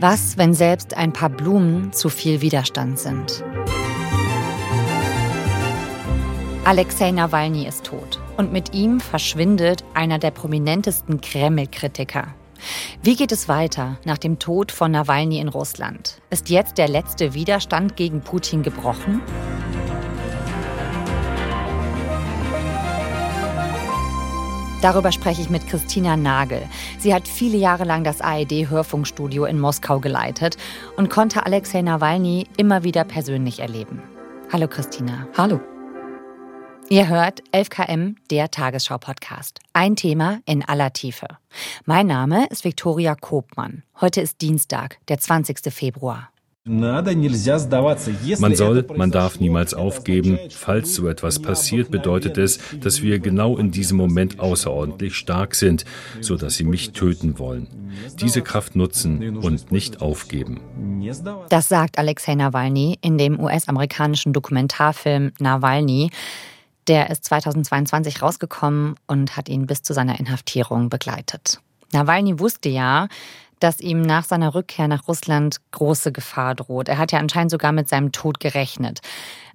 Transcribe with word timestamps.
Was, 0.00 0.38
wenn 0.38 0.54
selbst 0.54 0.96
ein 0.96 1.12
paar 1.12 1.28
Blumen 1.28 1.92
zu 1.92 2.08
viel 2.08 2.40
Widerstand 2.40 3.00
sind? 3.00 3.42
Alexei 6.64 7.10
Nawalny 7.10 7.66
ist 7.66 7.82
tot 7.82 8.20
und 8.36 8.52
mit 8.52 8.74
ihm 8.74 9.00
verschwindet 9.00 9.82
einer 9.94 10.20
der 10.20 10.30
prominentesten 10.30 11.20
Kreml-Kritiker. 11.20 12.28
Wie 13.02 13.16
geht 13.16 13.32
es 13.32 13.48
weiter 13.48 13.98
nach 14.04 14.18
dem 14.18 14.38
Tod 14.38 14.70
von 14.70 14.92
Nawalny 14.92 15.40
in 15.40 15.48
Russland? 15.48 16.20
Ist 16.30 16.48
jetzt 16.48 16.78
der 16.78 16.86
letzte 16.86 17.34
Widerstand 17.34 17.96
gegen 17.96 18.20
Putin 18.20 18.62
gebrochen? 18.62 19.20
Darüber 24.80 25.10
spreche 25.10 25.42
ich 25.42 25.50
mit 25.50 25.66
Christina 25.66 26.16
Nagel. 26.16 26.62
Sie 27.00 27.12
hat 27.12 27.26
viele 27.26 27.58
Jahre 27.58 27.82
lang 27.82 28.04
das 28.04 28.20
ARD-Hörfunkstudio 28.20 29.44
in 29.44 29.58
Moskau 29.58 29.98
geleitet 29.98 30.56
und 30.96 31.10
konnte 31.10 31.44
Alexei 31.44 31.82
Nawalny 31.82 32.46
immer 32.56 32.84
wieder 32.84 33.02
persönlich 33.02 33.58
erleben. 33.58 34.02
Hallo 34.52 34.68
Christina. 34.68 35.26
Hallo. 35.36 35.60
Ihr 36.90 37.08
hört 37.08 37.42
11KM, 37.52 38.14
der 38.30 38.50
Tagesschau-Podcast. 38.50 39.60
Ein 39.72 39.96
Thema 39.96 40.40
in 40.46 40.66
aller 40.66 40.92
Tiefe. 40.92 41.26
Mein 41.84 42.06
Name 42.06 42.46
ist 42.46 42.64
Viktoria 42.64 43.14
Kobmann. 43.14 43.82
Heute 44.00 44.20
ist 44.20 44.40
Dienstag, 44.40 44.98
der 45.08 45.18
20. 45.18 45.70
Februar. 45.72 46.30
Man 46.68 48.54
soll, 48.54 48.86
man 48.96 49.10
darf 49.10 49.40
niemals 49.40 49.74
aufgeben. 49.74 50.38
Falls 50.50 50.94
so 50.94 51.08
etwas 51.08 51.40
passiert, 51.40 51.90
bedeutet 51.90 52.36
es, 52.36 52.58
dass 52.80 53.02
wir 53.02 53.18
genau 53.18 53.56
in 53.56 53.70
diesem 53.70 53.96
Moment 53.96 54.38
außerordentlich 54.38 55.16
stark 55.16 55.54
sind, 55.54 55.84
so 56.20 56.36
dass 56.36 56.56
sie 56.56 56.64
mich 56.64 56.92
töten 56.92 57.38
wollen. 57.38 57.68
Diese 58.20 58.42
Kraft 58.42 58.76
nutzen 58.76 59.38
und 59.38 59.72
nicht 59.72 60.02
aufgeben. 60.02 60.60
Das 61.48 61.68
sagt 61.68 61.98
Alexei 61.98 62.34
Nawalny 62.34 62.98
in 63.00 63.16
dem 63.16 63.40
US-amerikanischen 63.40 64.32
Dokumentarfilm 64.32 65.32
Nawalny. 65.38 66.10
Der 66.86 67.10
ist 67.10 67.24
2022 67.24 68.22
rausgekommen 68.22 68.94
und 69.06 69.36
hat 69.36 69.48
ihn 69.48 69.66
bis 69.66 69.82
zu 69.82 69.94
seiner 69.94 70.18
Inhaftierung 70.20 70.90
begleitet. 70.90 71.60
Nawalny 71.92 72.38
wusste 72.38 72.68
ja, 72.68 73.08
dass 73.60 73.80
ihm 73.80 74.02
nach 74.02 74.24
seiner 74.24 74.54
Rückkehr 74.54 74.88
nach 74.88 75.08
Russland 75.08 75.58
große 75.72 76.12
Gefahr 76.12 76.54
droht. 76.54 76.88
Er 76.88 76.98
hat 76.98 77.12
ja 77.12 77.18
anscheinend 77.18 77.50
sogar 77.50 77.72
mit 77.72 77.88
seinem 77.88 78.12
Tod 78.12 78.40
gerechnet. 78.40 79.00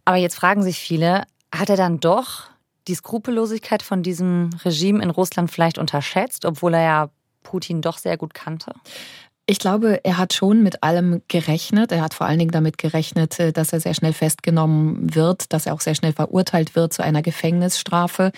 Aber 0.06 0.18
jetzt 0.18 0.36
fragen 0.36 0.64
sich 0.64 0.78
viele, 0.78 1.23
hat 1.54 1.70
er 1.70 1.78
dann 1.78 2.00
doch 2.00 2.50
die 2.88 2.95
Skrupellosigkeit 2.95 3.84
von 3.84 4.04
diesem 4.04 4.50
Regime 4.66 5.02
in 5.02 5.10
Russland 5.10 5.52
vielleicht 5.52 5.78
unterschätzt, 5.78 6.45
obwohl 6.45 6.73
er 6.73 6.84
ja 6.84 7.10
Putin 7.44 7.82
doch 7.82 7.98
sehr 7.98 8.18
gut 8.18 8.34
kannte? 8.34 8.73
Ich 9.45 9.60
glaube, 9.60 10.00
er 10.04 10.17
hat 10.17 10.34
schon 10.34 10.64
mit 10.64 10.84
allem 10.84 11.22
gerechnet. 11.28 11.92
Er 11.92 12.02
hat 12.02 12.14
vor 12.14 12.28
allen 12.28 12.40
Dingen 12.40 12.52
damit 12.52 12.78
gerechnet, 12.78 13.40
äh, 13.40 13.52
dass 13.52 13.73
er 13.73 13.82
sehr 13.82 13.94
schnell 13.94 14.14
festgenommen 14.14 15.14
wird, 15.14 15.52
dass 15.52 15.66
er 15.66 15.73
auch 15.73 15.82
sehr 15.82 15.95
schnell 15.95 16.14
verurteilt 16.14 16.76
wird 16.76 16.94
zu 16.94 17.04
einer 17.04 17.22
Gefängnisstrafe. 17.22 18.32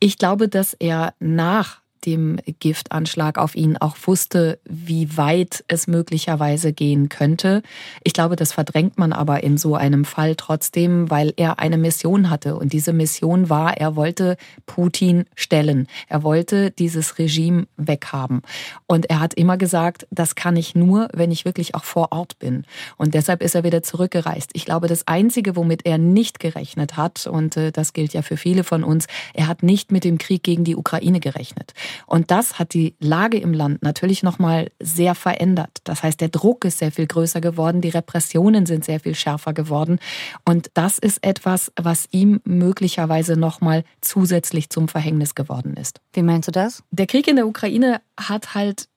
Ich 0.00 0.18
glaube, 0.18 0.48
dass 0.48 0.74
er 0.74 1.14
nach 1.20 1.81
dem 2.06 2.38
Giftanschlag 2.60 3.38
auf 3.38 3.54
ihn 3.54 3.76
auch 3.76 3.96
wusste, 4.04 4.58
wie 4.64 5.16
weit 5.16 5.64
es 5.68 5.86
möglicherweise 5.86 6.72
gehen 6.72 7.08
könnte. 7.08 7.62
Ich 8.04 8.12
glaube, 8.12 8.36
das 8.36 8.52
verdrängt 8.52 8.98
man 8.98 9.12
aber 9.12 9.42
in 9.42 9.58
so 9.58 9.74
einem 9.74 10.04
Fall 10.04 10.36
trotzdem, 10.36 11.10
weil 11.10 11.32
er 11.36 11.58
eine 11.58 11.78
Mission 11.78 12.30
hatte. 12.30 12.56
Und 12.56 12.72
diese 12.72 12.92
Mission 12.92 13.48
war, 13.48 13.76
er 13.76 13.96
wollte 13.96 14.36
Putin 14.66 15.24
stellen. 15.34 15.86
Er 16.08 16.22
wollte 16.22 16.70
dieses 16.70 17.18
Regime 17.18 17.66
weghaben. 17.76 18.42
Und 18.86 19.06
er 19.10 19.20
hat 19.20 19.34
immer 19.34 19.56
gesagt, 19.56 20.06
das 20.10 20.34
kann 20.34 20.56
ich 20.56 20.74
nur, 20.74 21.08
wenn 21.12 21.30
ich 21.30 21.44
wirklich 21.44 21.74
auch 21.74 21.84
vor 21.84 22.12
Ort 22.12 22.38
bin. 22.38 22.64
Und 22.96 23.14
deshalb 23.14 23.42
ist 23.42 23.54
er 23.54 23.64
wieder 23.64 23.82
zurückgereist. 23.82 24.50
Ich 24.54 24.64
glaube, 24.64 24.88
das 24.88 25.06
Einzige, 25.06 25.56
womit 25.56 25.86
er 25.86 25.98
nicht 25.98 26.40
gerechnet 26.40 26.96
hat, 26.96 27.26
und 27.26 27.56
äh, 27.56 27.72
das 27.72 27.92
gilt 27.92 28.12
ja 28.12 28.22
für 28.22 28.36
viele 28.36 28.64
von 28.64 28.84
uns, 28.84 29.06
er 29.34 29.46
hat 29.46 29.62
nicht 29.62 29.92
mit 29.92 30.04
dem 30.04 30.18
Krieg 30.18 30.42
gegen 30.42 30.64
die 30.64 30.76
Ukraine 30.76 31.20
gerechnet. 31.20 31.74
Und 32.06 32.30
das 32.30 32.58
hat 32.58 32.74
die 32.74 32.94
Lage 33.00 33.38
im 33.38 33.52
Land 33.52 33.82
natürlich 33.82 34.22
nochmal 34.22 34.70
sehr 34.80 35.14
verändert. 35.14 35.78
Das 35.84 36.02
heißt, 36.02 36.20
der 36.20 36.28
Druck 36.28 36.64
ist 36.64 36.78
sehr 36.78 36.92
viel 36.92 37.06
größer 37.06 37.40
geworden, 37.40 37.80
die 37.80 37.88
Repressionen 37.88 38.66
sind 38.66 38.84
sehr 38.84 39.00
viel 39.00 39.14
schärfer 39.14 39.52
geworden. 39.52 39.98
Und 40.44 40.70
das 40.74 40.98
ist 40.98 41.24
etwas, 41.24 41.72
was 41.76 42.08
ihm 42.10 42.40
möglicherweise 42.44 43.36
nochmal 43.36 43.84
zusätzlich 44.00 44.70
zum 44.70 44.88
Verhängnis 44.88 45.34
geworden 45.34 45.74
ist. 45.76 46.00
Wie 46.12 46.22
meinst 46.22 46.48
du 46.48 46.52
das? 46.52 46.82
Der 46.90 47.06
Krieg 47.06 47.28
in 47.28 47.36
der 47.36 47.46
Ukraine 47.46 48.00
hat 48.16 48.54
halt 48.54 48.88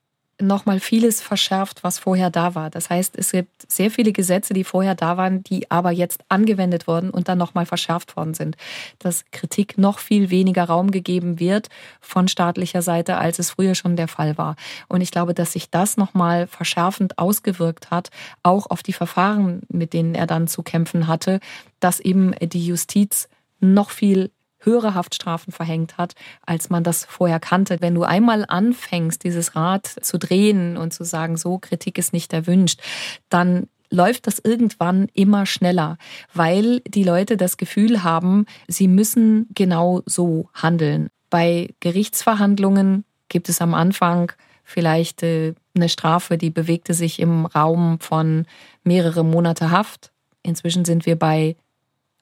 nochmal 0.41 0.79
vieles 0.79 1.21
verschärft, 1.21 1.83
was 1.83 1.99
vorher 1.99 2.29
da 2.29 2.55
war. 2.55 2.69
Das 2.69 2.89
heißt, 2.89 3.17
es 3.17 3.31
gibt 3.31 3.71
sehr 3.71 3.89
viele 3.89 4.11
Gesetze, 4.11 4.53
die 4.53 4.63
vorher 4.63 4.95
da 4.95 5.15
waren, 5.17 5.43
die 5.43 5.71
aber 5.71 5.91
jetzt 5.91 6.21
angewendet 6.27 6.87
wurden 6.87 7.09
und 7.09 7.29
dann 7.29 7.37
nochmal 7.37 7.65
verschärft 7.65 8.17
worden 8.17 8.33
sind. 8.33 8.57
Dass 8.99 9.23
Kritik 9.31 9.77
noch 9.77 9.99
viel 9.99 10.29
weniger 10.29 10.65
Raum 10.65 10.91
gegeben 10.91 11.39
wird 11.39 11.69
von 12.01 12.27
staatlicher 12.27 12.81
Seite, 12.81 13.17
als 13.17 13.39
es 13.39 13.51
früher 13.51 13.75
schon 13.75 13.95
der 13.95 14.07
Fall 14.07 14.37
war. 14.37 14.55
Und 14.89 15.01
ich 15.01 15.11
glaube, 15.11 15.33
dass 15.33 15.53
sich 15.53 15.69
das 15.69 15.95
nochmal 15.95 16.47
verschärfend 16.47 17.17
ausgewirkt 17.17 17.89
hat, 17.89 18.09
auch 18.43 18.69
auf 18.69 18.83
die 18.83 18.93
Verfahren, 18.93 19.61
mit 19.69 19.93
denen 19.93 20.15
er 20.15 20.27
dann 20.27 20.47
zu 20.47 20.63
kämpfen 20.63 21.07
hatte, 21.07 21.39
dass 21.79 21.99
eben 21.99 22.33
die 22.41 22.65
Justiz 22.65 23.29
noch 23.61 23.89
viel 23.89 24.31
höhere 24.65 24.95
Haftstrafen 24.95 25.53
verhängt 25.53 25.97
hat, 25.97 26.13
als 26.45 26.69
man 26.69 26.83
das 26.83 27.05
vorher 27.05 27.39
kannte. 27.39 27.77
Wenn 27.79 27.95
du 27.95 28.03
einmal 28.03 28.45
anfängst, 28.47 29.23
dieses 29.23 29.55
Rad 29.55 29.87
zu 29.87 30.17
drehen 30.17 30.77
und 30.77 30.93
zu 30.93 31.03
sagen, 31.03 31.37
so 31.37 31.57
Kritik 31.57 31.97
ist 31.97 32.13
nicht 32.13 32.33
erwünscht, 32.33 32.81
dann 33.29 33.67
läuft 33.89 34.27
das 34.27 34.39
irgendwann 34.39 35.07
immer 35.13 35.45
schneller, 35.45 35.97
weil 36.33 36.81
die 36.81 37.03
Leute 37.03 37.37
das 37.37 37.57
Gefühl 37.57 38.03
haben, 38.03 38.45
sie 38.67 38.87
müssen 38.87 39.47
genau 39.53 40.01
so 40.05 40.49
handeln. 40.53 41.09
Bei 41.29 41.69
Gerichtsverhandlungen 41.79 43.05
gibt 43.29 43.49
es 43.49 43.61
am 43.61 43.73
Anfang 43.73 44.31
vielleicht 44.63 45.23
äh, 45.23 45.53
eine 45.75 45.89
Strafe, 45.89 46.37
die 46.37 46.49
bewegte 46.49 46.93
sich 46.93 47.19
im 47.19 47.45
Raum 47.45 47.99
von 47.99 48.45
mehrere 48.83 49.23
Monate 49.23 49.71
Haft. 49.71 50.11
Inzwischen 50.43 50.85
sind 50.85 51.05
wir 51.05 51.17
bei 51.17 51.55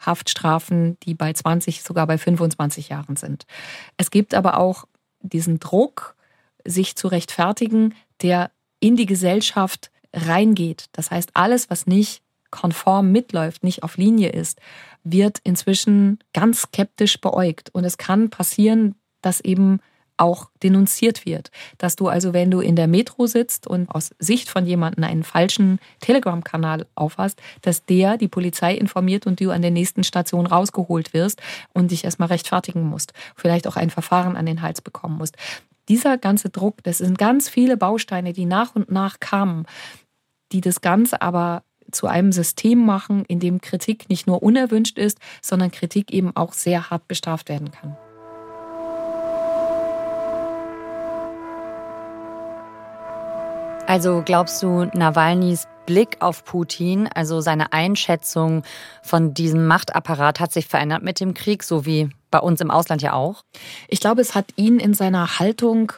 Haftstrafen, 0.06 0.98
die 1.04 1.14
bei 1.14 1.34
20, 1.34 1.84
sogar 1.84 2.08
bei 2.08 2.18
25 2.18 2.90
Jahren 2.90 3.16
sind. 3.16 3.46
Es 3.98 4.12
gibt 4.12 4.34
aber 4.34 4.58
auch 4.58 4.86
diesen 5.22 5.60
Druck, 5.60 6.16
sich 6.66 6.96
zu 6.96 7.08
rechtfertigen, 7.08 7.94
der 8.22 8.52
in 8.80 8.96
die 8.96 9.06
Gesellschaft 9.06 9.92
reingeht. 10.14 10.86
Das 10.92 11.12
heißt, 11.12 11.32
alles, 11.34 11.70
was 11.70 11.88
nicht 11.88 12.22
konform 12.52 13.12
mitläuft, 13.12 13.64
nicht 13.64 13.84
auf 13.84 13.98
Linie 13.98 14.30
ist, 14.30 14.60
wird 15.04 15.40
inzwischen 15.44 16.20
ganz 16.34 16.62
skeptisch 16.62 17.20
beäugt. 17.20 17.72
Und 17.74 17.84
es 17.84 17.98
kann 17.98 18.30
passieren, 18.30 18.96
dass 19.22 19.42
eben 19.42 19.80
auch 20.18 20.50
denunziert 20.62 21.26
wird. 21.26 21.52
Dass 21.78 21.96
du 21.96 22.08
also, 22.08 22.34
wenn 22.34 22.52
du 22.52 22.60
in 22.60 22.76
der 22.76 22.88
Metro 22.88 23.28
sitzt 23.28 23.68
und 23.68 23.90
aus 23.90 24.12
Sicht 24.20 24.50
von 24.50 24.66
jemandem 24.66 25.04
einen 25.04 25.24
falschen 25.24 25.80
Telegram-Kanal 26.02 26.86
aufhast, 26.96 27.42
dass 27.62 27.86
der 27.86 28.18
die 28.18 28.28
Polizei 28.28 28.76
informiert 28.76 29.26
und 29.28 29.40
du 29.40 29.52
an 29.52 29.62
der 29.62 29.72
nächsten 29.72 30.04
Station 30.04 30.46
rausgeholt 30.46 31.14
wirst 31.14 31.42
und 31.74 31.92
dich 31.92 32.04
erstmal 32.04 32.30
rechtfertigen 32.30 32.84
musst. 32.84 33.14
Vielleicht 33.36 33.68
auch 33.68 33.76
ein 33.76 33.90
Verfahren 33.90 34.36
an 34.36 34.46
den 34.46 34.62
Hals 34.62 34.82
bekommen 34.82 35.18
musst. 35.18 35.36
Dieser 35.90 36.18
ganze 36.18 36.50
Druck, 36.50 36.84
das 36.84 37.00
sind 37.00 37.18
ganz 37.18 37.50
viele 37.50 37.76
Bausteine, 37.76 38.32
die 38.32 38.46
nach 38.46 38.76
und 38.76 38.90
nach 38.90 39.20
kamen, 39.20 39.66
die 40.54 40.62
das 40.62 40.82
Ganze 40.82 41.22
aber 41.22 41.64
zu 41.92 42.08
einem 42.08 42.32
System 42.32 42.86
machen, 42.86 43.26
in 43.26 43.40
dem 43.40 43.62
Kritik 43.62 44.10
nicht 44.10 44.26
nur 44.26 44.42
unerwünscht 44.42 44.98
ist, 44.98 45.20
sondern 45.42 45.72
Kritik 45.72 46.12
eben 46.12 46.36
auch 46.36 46.54
sehr 46.54 46.90
hart 46.90 47.08
bestraft 47.08 47.50
werden 47.50 47.72
kann. 47.72 47.98
Also 53.86 54.24
glaubst 54.26 54.64
du, 54.64 54.86
Nawalnys 54.94 55.68
Blick 55.86 56.18
auf 56.22 56.46
Putin, 56.46 57.10
also 57.14 57.42
seine 57.42 57.74
Einschätzung 57.74 58.64
von 59.02 59.34
diesem 59.34 59.68
Machtapparat 59.68 60.40
hat 60.40 60.54
sich 60.54 60.68
verändert 60.68 61.04
mit 61.04 61.20
dem 61.20 61.34
Krieg, 61.34 61.64
so 61.64 61.86
wie 61.86 62.10
bei 62.32 62.40
uns 62.40 62.62
im 62.62 62.72
Ausland 62.72 63.02
ja 63.02 63.14
auch? 63.14 63.44
Ich 63.90 64.00
glaube, 64.00 64.22
es 64.22 64.36
hat 64.36 64.46
ihn 64.56 64.80
in 64.80 64.94
seiner 64.94 65.40
Haltung 65.40 65.92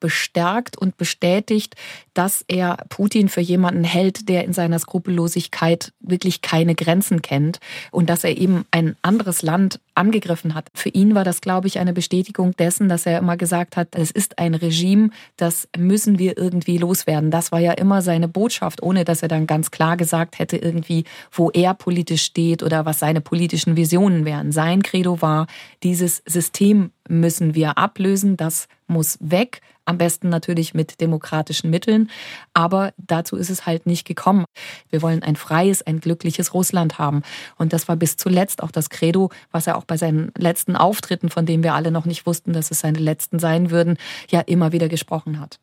bestärkt 0.00 0.76
und 0.76 0.96
bestätigt, 0.96 1.74
dass 2.14 2.44
er 2.48 2.84
Putin 2.88 3.28
für 3.28 3.40
jemanden 3.40 3.84
hält, 3.84 4.28
der 4.28 4.44
in 4.44 4.52
seiner 4.52 4.78
Skrupellosigkeit 4.78 5.92
wirklich 6.00 6.42
keine 6.42 6.74
Grenzen 6.74 7.22
kennt 7.22 7.58
und 7.90 8.08
dass 8.08 8.24
er 8.24 8.36
eben 8.36 8.64
ein 8.70 8.96
anderes 9.02 9.42
Land 9.42 9.80
angegriffen 9.94 10.54
hat. 10.54 10.68
Für 10.74 10.90
ihn 10.90 11.14
war 11.14 11.24
das, 11.24 11.40
glaube 11.40 11.68
ich, 11.68 11.78
eine 11.78 11.92
Bestätigung 11.92 12.54
dessen, 12.56 12.88
dass 12.88 13.06
er 13.06 13.18
immer 13.18 13.36
gesagt 13.36 13.76
hat, 13.76 13.94
es 13.94 14.10
ist 14.10 14.38
ein 14.38 14.54
Regime, 14.54 15.10
das 15.36 15.68
müssen 15.76 16.18
wir 16.18 16.36
irgendwie 16.36 16.78
loswerden. 16.78 17.30
Das 17.30 17.52
war 17.52 17.60
ja 17.60 17.72
immer 17.72 18.02
seine 18.02 18.28
Botschaft, 18.28 18.82
ohne 18.82 19.04
dass 19.04 19.22
er 19.22 19.28
dann 19.28 19.46
ganz 19.46 19.70
klar 19.70 19.96
gesagt 19.96 20.38
hätte, 20.38 20.56
irgendwie, 20.56 21.04
wo 21.32 21.50
er 21.50 21.74
politisch 21.74 22.22
steht 22.22 22.62
oder 22.62 22.84
was 22.84 22.98
seine 22.98 23.20
politischen 23.20 23.76
Visionen 23.76 24.24
wären. 24.24 24.52
Sein 24.52 24.82
Credo 24.82 25.22
war, 25.22 25.46
dieses 25.82 26.22
System 26.26 26.90
müssen 27.08 27.54
wir 27.54 27.78
ablösen, 27.78 28.36
das 28.36 28.68
muss 28.86 29.18
weg 29.20 29.60
Am 29.86 29.98
besten 29.98 30.28
natürlich 30.28 30.74
mit 30.74 31.00
demokratischen 31.00 31.70
Mitteln. 31.70 32.10
Aber 32.52 32.92
dazu 32.98 33.36
ist 33.36 33.50
es 33.50 33.66
halt 33.66 33.86
nicht 33.86 34.04
gekommen. 34.04 34.44
Wir 34.90 35.00
wollen 35.00 35.22
ein 35.22 35.36
freies, 35.36 35.82
ein 35.82 36.00
glückliches 36.00 36.52
Russland 36.52 36.98
haben. 36.98 37.22
Und 37.56 37.72
das 37.72 37.88
war 37.88 37.96
bis 37.96 38.16
zuletzt 38.16 38.62
auch 38.62 38.70
das 38.70 38.90
Credo, 38.90 39.30
was 39.52 39.66
er 39.66 39.78
auch 39.78 39.84
bei 39.84 39.96
seinen 39.96 40.32
letzten 40.36 40.76
Auftritten, 40.76 41.30
von 41.30 41.46
denen 41.46 41.62
wir 41.62 41.74
alle 41.74 41.90
noch 41.90 42.04
nicht 42.04 42.26
wussten, 42.26 42.52
dass 42.52 42.70
es 42.70 42.80
seine 42.80 42.98
letzten 42.98 43.38
sein 43.38 43.70
würden, 43.70 43.96
ja 44.28 44.40
immer 44.40 44.72
wieder 44.72 44.88
gesprochen 44.88 45.40
hat. 45.40 45.60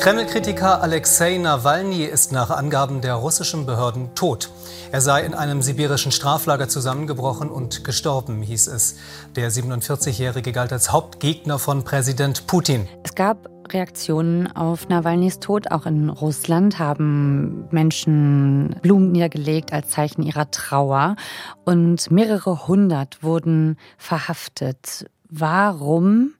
Kreml-Kritiker 0.00 0.80
Alexei 0.80 1.36
Nawalny 1.36 2.04
ist 2.04 2.32
nach 2.32 2.48
Angaben 2.48 3.02
der 3.02 3.16
russischen 3.16 3.66
Behörden 3.66 4.14
tot. 4.14 4.50
Er 4.92 5.02
sei 5.02 5.26
in 5.26 5.34
einem 5.34 5.60
sibirischen 5.60 6.10
Straflager 6.10 6.70
zusammengebrochen 6.70 7.50
und 7.50 7.84
gestorben, 7.84 8.40
hieß 8.40 8.68
es. 8.68 8.96
Der 9.36 9.52
47-Jährige 9.52 10.52
galt 10.52 10.72
als 10.72 10.90
Hauptgegner 10.90 11.58
von 11.58 11.84
Präsident 11.84 12.46
Putin. 12.46 12.88
Es 13.04 13.14
gab 13.14 13.50
Reaktionen 13.68 14.50
auf 14.50 14.88
Nawalnys 14.88 15.38
Tod. 15.38 15.70
Auch 15.70 15.84
in 15.84 16.08
Russland 16.08 16.78
haben 16.78 17.68
Menschen 17.70 18.76
Blumen 18.80 19.12
niedergelegt 19.12 19.74
als 19.74 19.90
Zeichen 19.90 20.22
ihrer 20.22 20.50
Trauer. 20.50 21.16
Und 21.66 22.10
mehrere 22.10 22.66
hundert 22.66 23.22
wurden 23.22 23.76
verhaftet. 23.98 25.10
Warum 25.28 26.32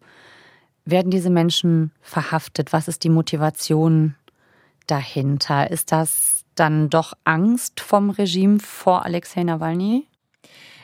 werden 0.91 1.11
diese 1.11 1.31
Menschen 1.31 1.93
verhaftet? 2.01 2.73
Was 2.73 2.89
ist 2.89 3.05
die 3.05 3.09
Motivation 3.09 4.15
dahinter? 4.87 5.71
Ist 5.71 5.93
das 5.93 6.45
dann 6.55 6.91
doch 6.91 7.15
Angst 7.25 7.81
vom 7.81 8.11
Regime 8.11 8.59
vor 8.61 9.05
Alexei 9.05 9.43
Nawalny? 9.43 10.07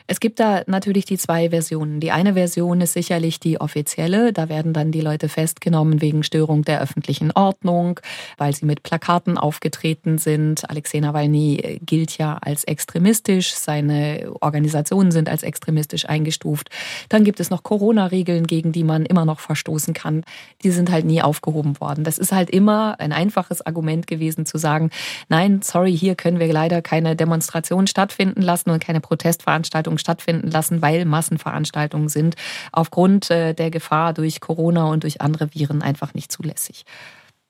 Es 0.09 0.21
gibt 0.21 0.39
da 0.39 0.63
natürlich 0.67 1.03
die 1.03 1.17
zwei 1.17 1.49
Versionen. 1.49 1.99
Die 1.99 2.11
eine 2.11 2.33
Version 2.33 2.79
ist 2.79 2.93
sicherlich 2.93 3.41
die 3.41 3.59
offizielle. 3.59 4.31
Da 4.31 4.47
werden 4.47 4.71
dann 4.71 4.91
die 4.91 5.01
Leute 5.01 5.27
festgenommen 5.27 6.01
wegen 6.01 6.23
Störung 6.23 6.63
der 6.63 6.81
öffentlichen 6.81 7.31
Ordnung, 7.33 7.99
weil 8.37 8.55
sie 8.55 8.65
mit 8.65 8.83
Plakaten 8.83 9.37
aufgetreten 9.37 10.17
sind. 10.17 10.69
Alexei 10.69 11.01
Nawalny 11.01 11.81
gilt 11.85 12.17
ja 12.17 12.37
als 12.39 12.63
extremistisch. 12.63 13.51
Seine 13.53 14.31
Organisationen 14.39 15.11
sind 15.11 15.27
als 15.27 15.43
extremistisch 15.43 16.07
eingestuft. 16.07 16.69
Dann 17.09 17.25
gibt 17.25 17.41
es 17.41 17.49
noch 17.49 17.63
Corona-Regeln, 17.63 18.47
gegen 18.47 18.71
die 18.71 18.85
man 18.85 19.05
immer 19.05 19.25
noch 19.25 19.41
verstoßen 19.41 19.93
kann. 19.93 20.23
Die 20.63 20.71
sind 20.71 20.89
halt 20.89 21.03
nie 21.05 21.21
aufgehoben 21.21 21.81
worden. 21.81 22.05
Das 22.05 22.17
ist 22.17 22.31
halt 22.31 22.49
immer 22.49 22.97
ein 22.99 23.11
einfaches 23.11 23.65
Argument 23.65 24.07
gewesen 24.07 24.45
zu 24.45 24.57
sagen, 24.57 24.89
nein, 25.27 25.59
sorry, 25.61 25.97
hier 25.97 26.15
können 26.15 26.39
wir 26.39 26.51
leider 26.53 26.81
keine 26.81 27.17
Demonstration 27.17 27.87
stattfinden 27.87 28.41
lassen 28.41 28.69
und 28.69 28.81
keine 28.81 29.01
Protestveranstaltung 29.01 29.96
Veranstaltungen 29.97 30.17
stattfinden 30.17 30.51
lassen, 30.51 30.81
weil 30.81 31.05
Massenveranstaltungen 31.05 32.09
sind 32.09 32.35
aufgrund 32.71 33.29
äh, 33.29 33.53
der 33.53 33.71
Gefahr 33.71 34.13
durch 34.13 34.39
Corona 34.39 34.85
und 34.85 35.03
durch 35.03 35.21
andere 35.21 35.53
Viren 35.53 35.81
einfach 35.81 36.13
nicht 36.13 36.31
zulässig. 36.31 36.85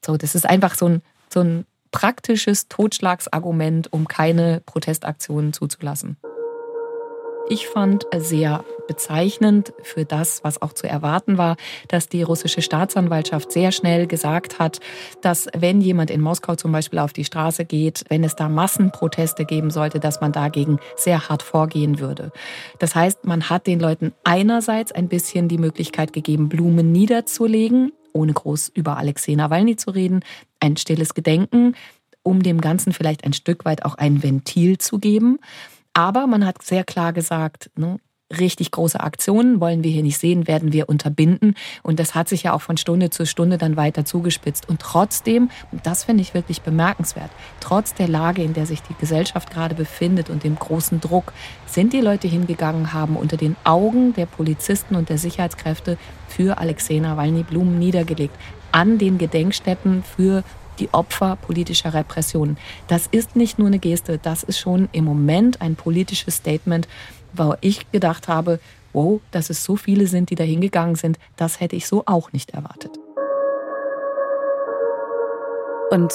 So, 0.06 0.18
das 0.18 0.36
ist 0.36 0.46
einfach 0.46 0.76
so 0.76 0.88
ein, 0.88 1.02
so 1.34 1.42
ein 1.42 1.66
praktisches 1.92 2.68
Totschlagsargument, 2.68 3.92
um 3.94 4.08
keine 4.08 4.62
Protestaktionen 4.66 5.54
zuzulassen. 5.54 6.18
Ich 7.50 7.68
fand 7.68 8.06
sehr 8.18 8.66
bezeichnend 8.90 9.74
für 9.82 10.04
das, 10.04 10.44
was 10.44 10.62
auch 10.62 10.74
zu 10.74 10.86
erwarten 10.86 11.38
war, 11.38 11.56
dass 11.88 12.10
die 12.10 12.22
russische 12.22 12.62
Staatsanwaltschaft 12.62 13.54
sehr 13.54 13.72
schnell 13.72 14.06
gesagt 14.06 14.60
hat, 14.60 14.82
dass 15.22 15.48
wenn 15.58 15.80
jemand 15.80 16.12
in 16.12 16.20
Moskau 16.20 16.56
zum 16.56 16.74
Beispiel 16.74 17.00
auf 17.00 17.14
die 17.14 17.24
Straße 17.24 17.64
geht, 17.64 18.04
wenn 18.10 18.26
es 18.26 18.36
da 18.36 18.50
Massenproteste 18.50 19.46
geben 19.46 19.72
sollte, 19.72 20.02
dass 20.02 20.20
man 20.20 20.34
dagegen 20.34 20.80
sehr 20.98 21.30
hart 21.30 21.42
vorgehen 21.42 22.00
würde. 22.00 22.34
Das 22.80 22.96
heißt, 22.96 23.26
man 23.26 23.50
hat 23.50 23.66
den 23.66 23.80
Leuten 23.80 24.14
einerseits 24.26 24.92
ein 24.92 25.08
bisschen 25.08 25.48
die 25.48 25.58
Möglichkeit 25.58 26.12
gegeben, 26.12 26.50
Blumen 26.50 26.92
niederzulegen, 26.92 27.94
ohne 28.12 28.34
groß 28.34 28.70
über 28.74 28.98
Alexei 28.98 29.36
Nawalny 29.36 29.78
zu 29.78 29.92
reden, 29.92 30.20
ein 30.60 30.76
stilles 30.76 31.14
Gedenken, 31.14 31.76
um 32.24 32.44
dem 32.44 32.60
Ganzen 32.60 32.92
vielleicht 32.92 33.24
ein 33.24 33.32
Stück 33.32 33.64
weit 33.64 33.86
auch 33.86 33.96
ein 33.96 34.22
Ventil 34.22 34.78
zu 34.80 35.00
geben. 35.00 35.40
Aber 35.98 36.28
man 36.28 36.46
hat 36.46 36.62
sehr 36.62 36.84
klar 36.84 37.12
gesagt, 37.12 37.72
ne, 37.76 37.98
richtig 38.40 38.70
große 38.70 39.00
Aktionen 39.00 39.60
wollen 39.60 39.84
wir 39.84 39.90
hier 39.90 40.04
nicht 40.04 40.20
sehen, 40.20 40.48
werden 40.48 40.72
wir 40.72 40.90
unterbinden. 40.90 41.56
Und 41.82 42.00
das 42.00 42.14
hat 42.14 42.30
sich 42.30 42.44
ja 42.44 42.54
auch 42.54 42.62
von 42.62 42.78
Stunde 42.78 43.10
zu 43.10 43.26
Stunde 43.26 43.58
dann 43.58 43.78
weiter 43.78 44.06
zugespitzt. 44.06 44.70
Und 44.70 44.80
trotzdem, 44.80 45.50
und 45.72 45.88
das 45.88 46.04
finde 46.04 46.22
ich 46.22 46.36
wirklich 46.36 46.62
bemerkenswert, 46.62 47.32
trotz 47.62 47.96
der 47.96 48.08
Lage, 48.08 48.44
in 48.44 48.54
der 48.54 48.68
sich 48.68 48.84
die 48.84 48.94
Gesellschaft 48.94 49.50
gerade 49.50 49.74
befindet 49.74 50.30
und 50.30 50.44
dem 50.44 50.60
großen 50.60 51.02
Druck, 51.02 51.34
sind 51.66 51.94
die 51.94 52.02
Leute 52.02 52.28
hingegangen, 52.28 52.94
haben 52.94 53.16
unter 53.16 53.36
den 53.36 53.56
Augen 53.64 54.14
der 54.14 54.28
Polizisten 54.28 54.96
und 54.96 55.10
der 55.10 55.18
Sicherheitskräfte 55.18 55.98
für 56.28 56.60
Alexei 56.60 57.00
Nawalny 57.00 57.42
Blumen 57.42 57.80
niedergelegt. 57.80 58.36
An 58.72 59.00
den 59.00 59.18
Gedenkstätten 59.18 60.04
für 60.04 60.44
die 60.80 60.94
Opfer 60.94 61.36
politischer 61.36 61.94
Repressionen. 61.94 62.58
Das 62.88 63.08
ist 63.08 63.36
nicht 63.36 63.60
nur 63.60 63.68
eine 63.68 63.80
Geste, 63.80 64.18
das 64.18 64.44
ist 64.44 64.60
schon 64.60 64.90
im 64.92 65.06
Moment 65.06 65.62
ein 65.62 65.76
politisches 65.76 66.36
Statement, 66.36 66.88
wo 67.34 67.56
ich 67.62 67.92
gedacht 67.92 68.28
habe, 68.28 68.60
wow, 68.94 69.20
dass 69.32 69.50
es 69.50 69.64
so 69.64 69.76
viele 69.76 70.08
sind, 70.08 70.30
die 70.30 70.36
da 70.36 70.44
hingegangen 70.44 70.96
sind, 70.96 71.20
das 71.36 71.60
hätte 71.60 71.76
ich 71.76 71.88
so 71.88 72.04
auch 72.06 72.32
nicht 72.32 72.52
erwartet. 72.52 72.92
Und 75.90 76.14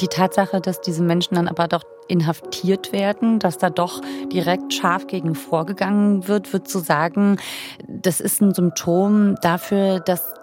die 0.00 0.08
Tatsache, 0.08 0.60
dass 0.60 0.80
diese 0.80 1.02
Menschen 1.02 1.34
dann 1.34 1.48
aber 1.48 1.68
doch 1.68 1.82
inhaftiert 2.08 2.92
werden, 2.92 3.38
dass 3.38 3.58
da 3.58 3.70
doch 3.70 4.00
direkt 4.32 4.72
scharf 4.72 5.06
gegen 5.06 5.34
vorgegangen 5.34 6.28
wird, 6.28 6.52
wird 6.52 6.68
zu 6.68 6.78
sagen, 6.78 7.38
das 7.88 8.20
ist 8.20 8.40
ein 8.40 8.54
Symptom 8.54 9.36
dafür, 9.40 10.00
dass 10.00 10.34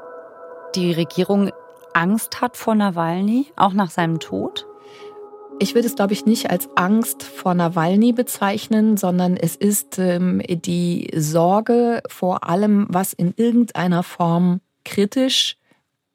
die 0.75 0.91
Regierung 0.91 1.51
Angst 1.99 2.39
hat 2.39 2.55
vor 2.55 2.75
Nawalny, 2.75 3.47
auch 3.57 3.73
nach 3.73 3.91
seinem 3.91 4.19
Tod? 4.19 4.65
Ich 5.59 5.75
würde 5.75 5.85
es, 5.85 5.95
glaube 5.95 6.13
ich, 6.13 6.25
nicht 6.25 6.49
als 6.49 6.69
Angst 6.77 7.23
vor 7.23 7.53
Nawalny 7.53 8.13
bezeichnen, 8.13 8.95
sondern 8.95 9.35
es 9.35 9.57
ist 9.57 9.99
ähm, 9.99 10.41
die 10.47 11.09
Sorge 11.13 12.01
vor 12.07 12.47
allem, 12.47 12.87
was 12.89 13.11
in 13.11 13.33
irgendeiner 13.35 14.03
Form 14.03 14.61
kritisch 14.85 15.57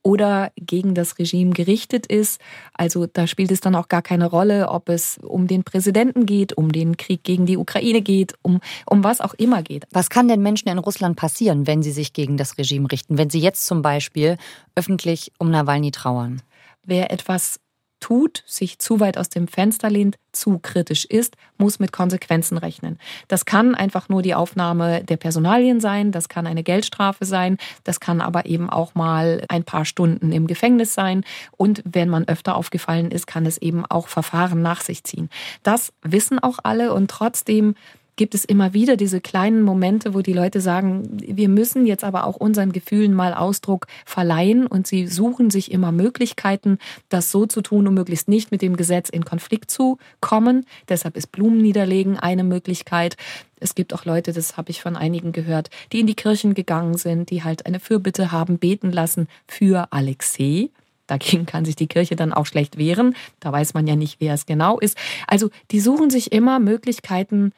oder 0.04 0.52
gegen 0.56 0.94
das 0.94 1.18
Regime 1.18 1.50
gerichtet 1.50 2.06
ist. 2.06 2.40
Also 2.74 3.06
da 3.06 3.26
spielt 3.26 3.50
es 3.50 3.60
dann 3.60 3.74
auch 3.74 3.88
gar 3.88 4.02
keine 4.02 4.26
Rolle, 4.26 4.68
ob 4.68 4.88
es 4.90 5.18
um 5.18 5.48
den 5.48 5.64
Präsidenten 5.64 6.26
geht, 6.26 6.52
um 6.52 6.70
den 6.70 6.96
Krieg 6.96 7.24
gegen 7.24 7.46
die 7.46 7.56
Ukraine 7.56 8.02
geht, 8.02 8.34
um, 8.42 8.60
um 8.86 9.02
was 9.02 9.20
auch 9.20 9.34
immer 9.34 9.62
geht. 9.62 9.86
Was 9.90 10.10
kann 10.10 10.28
denn 10.28 10.42
Menschen 10.42 10.68
in 10.68 10.78
Russland 10.78 11.16
passieren, 11.16 11.66
wenn 11.66 11.82
sie 11.82 11.92
sich 11.92 12.12
gegen 12.12 12.36
das 12.36 12.58
Regime 12.58 12.90
richten, 12.92 13.18
wenn 13.18 13.30
sie 13.30 13.40
jetzt 13.40 13.66
zum 13.66 13.82
Beispiel 13.82 14.36
öffentlich 14.76 15.32
um 15.38 15.50
Nawalny 15.50 15.90
trauern? 15.90 16.42
Wer 16.84 17.10
etwas 17.10 17.60
tut, 18.04 18.44
sich 18.44 18.78
zu 18.78 19.00
weit 19.00 19.16
aus 19.16 19.30
dem 19.30 19.48
Fenster 19.48 19.88
lehnt, 19.88 20.18
zu 20.30 20.58
kritisch 20.58 21.06
ist, 21.06 21.38
muss 21.56 21.78
mit 21.78 21.90
Konsequenzen 21.90 22.58
rechnen. 22.58 22.98
Das 23.28 23.46
kann 23.46 23.74
einfach 23.74 24.10
nur 24.10 24.20
die 24.20 24.34
Aufnahme 24.34 25.02
der 25.02 25.16
Personalien 25.16 25.80
sein, 25.80 26.12
das 26.12 26.28
kann 26.28 26.46
eine 26.46 26.62
Geldstrafe 26.62 27.24
sein, 27.24 27.56
das 27.82 28.00
kann 28.00 28.20
aber 28.20 28.44
eben 28.44 28.68
auch 28.68 28.94
mal 28.94 29.46
ein 29.48 29.64
paar 29.64 29.86
Stunden 29.86 30.32
im 30.32 30.46
Gefängnis 30.46 30.92
sein 30.92 31.24
und 31.56 31.82
wenn 31.86 32.10
man 32.10 32.28
öfter 32.28 32.56
aufgefallen 32.56 33.10
ist, 33.10 33.26
kann 33.26 33.46
es 33.46 33.56
eben 33.56 33.86
auch 33.86 34.08
Verfahren 34.08 34.60
nach 34.60 34.82
sich 34.82 35.02
ziehen. 35.04 35.30
Das 35.62 35.90
wissen 36.02 36.38
auch 36.38 36.58
alle 36.62 36.92
und 36.92 37.10
trotzdem 37.10 37.74
gibt 38.16 38.34
es 38.34 38.44
immer 38.44 38.74
wieder 38.74 38.96
diese 38.96 39.20
kleinen 39.20 39.62
Momente, 39.62 40.14
wo 40.14 40.20
die 40.20 40.32
Leute 40.32 40.60
sagen, 40.60 41.08
wir 41.20 41.48
müssen 41.48 41.86
jetzt 41.86 42.04
aber 42.04 42.24
auch 42.24 42.36
unseren 42.36 42.72
Gefühlen 42.72 43.14
mal 43.14 43.34
Ausdruck 43.34 43.86
verleihen 44.04 44.66
und 44.66 44.86
sie 44.86 45.06
suchen 45.06 45.50
sich 45.50 45.70
immer 45.70 45.92
Möglichkeiten, 45.92 46.78
das 47.08 47.30
so 47.30 47.46
zu 47.46 47.60
tun, 47.60 47.86
um 47.86 47.94
möglichst 47.94 48.28
nicht 48.28 48.50
mit 48.50 48.62
dem 48.62 48.76
Gesetz 48.76 49.08
in 49.08 49.24
Konflikt 49.24 49.70
zu 49.70 49.98
kommen. 50.20 50.66
Deshalb 50.88 51.16
ist 51.16 51.32
Blumen 51.32 51.58
niederlegen 51.58 52.18
eine 52.18 52.44
Möglichkeit. 52.44 53.16
Es 53.58 53.74
gibt 53.74 53.94
auch 53.94 54.04
Leute, 54.04 54.32
das 54.32 54.56
habe 54.56 54.70
ich 54.70 54.82
von 54.82 54.96
einigen 54.96 55.32
gehört, 55.32 55.70
die 55.92 56.00
in 56.00 56.06
die 56.06 56.14
Kirchen 56.14 56.54
gegangen 56.54 56.96
sind, 56.96 57.30
die 57.30 57.42
halt 57.42 57.66
eine 57.66 57.80
Fürbitte 57.80 58.30
haben 58.30 58.58
beten 58.58 58.92
lassen 58.92 59.28
für 59.46 59.92
Alexei. 59.92 60.70
Dagegen 61.06 61.44
kann 61.44 61.64
sich 61.64 61.76
die 61.76 61.86
Kirche 61.86 62.16
dann 62.16 62.32
auch 62.32 62.46
schlecht 62.46 62.78
wehren. 62.78 63.14
Da 63.40 63.52
weiß 63.52 63.74
man 63.74 63.86
ja 63.86 63.96
nicht, 63.96 64.20
wer 64.20 64.34
es 64.34 64.46
genau 64.46 64.78
ist. 64.78 64.96
Also 65.26 65.50
die 65.70 65.80
suchen 65.80 66.10
sich 66.10 66.32
immer 66.32 66.58
Möglichkeiten, 66.58 67.52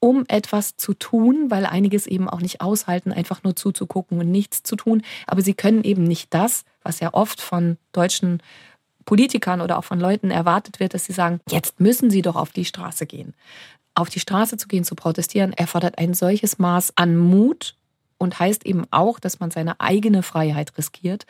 um 0.00 0.24
etwas 0.28 0.76
zu 0.76 0.94
tun, 0.94 1.50
weil 1.50 1.66
einiges 1.66 2.06
eben 2.06 2.28
auch 2.28 2.40
nicht 2.40 2.60
aushalten, 2.60 3.12
einfach 3.12 3.42
nur 3.42 3.56
zuzugucken 3.56 4.20
und 4.20 4.30
nichts 4.30 4.62
zu 4.62 4.76
tun. 4.76 5.02
Aber 5.26 5.42
sie 5.42 5.54
können 5.54 5.84
eben 5.84 6.04
nicht 6.04 6.32
das, 6.32 6.64
was 6.82 7.00
ja 7.00 7.12
oft 7.14 7.40
von 7.40 7.78
deutschen 7.92 8.42
Politikern 9.04 9.60
oder 9.60 9.78
auch 9.78 9.84
von 9.84 9.98
Leuten 9.98 10.30
erwartet 10.30 10.80
wird, 10.80 10.94
dass 10.94 11.06
sie 11.06 11.12
sagen, 11.12 11.40
jetzt 11.48 11.80
müssen 11.80 12.10
sie 12.10 12.22
doch 12.22 12.36
auf 12.36 12.50
die 12.50 12.64
Straße 12.64 13.06
gehen. 13.06 13.34
Auf 13.94 14.10
die 14.10 14.20
Straße 14.20 14.56
zu 14.56 14.68
gehen, 14.68 14.84
zu 14.84 14.94
protestieren, 14.94 15.52
erfordert 15.52 15.98
ein 15.98 16.14
solches 16.14 16.58
Maß 16.58 16.92
an 16.96 17.16
Mut 17.16 17.74
und 18.18 18.38
heißt 18.38 18.66
eben 18.66 18.84
auch, 18.90 19.20
dass 19.20 19.40
man 19.40 19.50
seine 19.50 19.80
eigene 19.80 20.22
Freiheit 20.22 20.76
riskiert. 20.76 21.24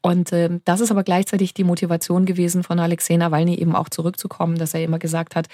Und 0.00 0.32
äh, 0.32 0.50
das 0.64 0.80
ist 0.80 0.90
aber 0.90 1.04
gleichzeitig 1.04 1.54
die 1.54 1.64
Motivation 1.64 2.26
gewesen 2.26 2.64
von 2.64 2.80
Alexei 2.80 3.16
Nawalny 3.16 3.54
eben 3.54 3.76
auch 3.76 3.88
zurückzukommen, 3.88 4.56
dass 4.56 4.74
er 4.74 4.82
immer 4.82 4.98
gesagt 4.98 5.36
hat, 5.36 5.46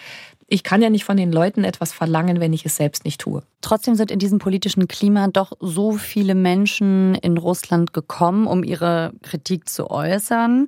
ich 0.50 0.62
kann 0.62 0.80
ja 0.80 0.88
nicht 0.88 1.04
von 1.04 1.18
den 1.18 1.30
Leuten 1.30 1.62
etwas 1.62 1.92
verlangen, 1.92 2.40
wenn 2.40 2.54
ich 2.54 2.64
es 2.64 2.76
selbst 2.76 3.04
nicht 3.04 3.20
tue. 3.20 3.42
Trotzdem 3.60 3.96
sind 3.96 4.10
in 4.10 4.18
diesem 4.18 4.38
politischen 4.38 4.88
Klima 4.88 5.28
doch 5.28 5.52
so 5.60 5.92
viele 5.92 6.34
Menschen 6.34 7.14
in 7.16 7.36
Russland 7.36 7.92
gekommen, 7.92 8.46
um 8.46 8.64
ihre 8.64 9.12
Kritik 9.22 9.68
zu 9.68 9.90
äußern, 9.90 10.66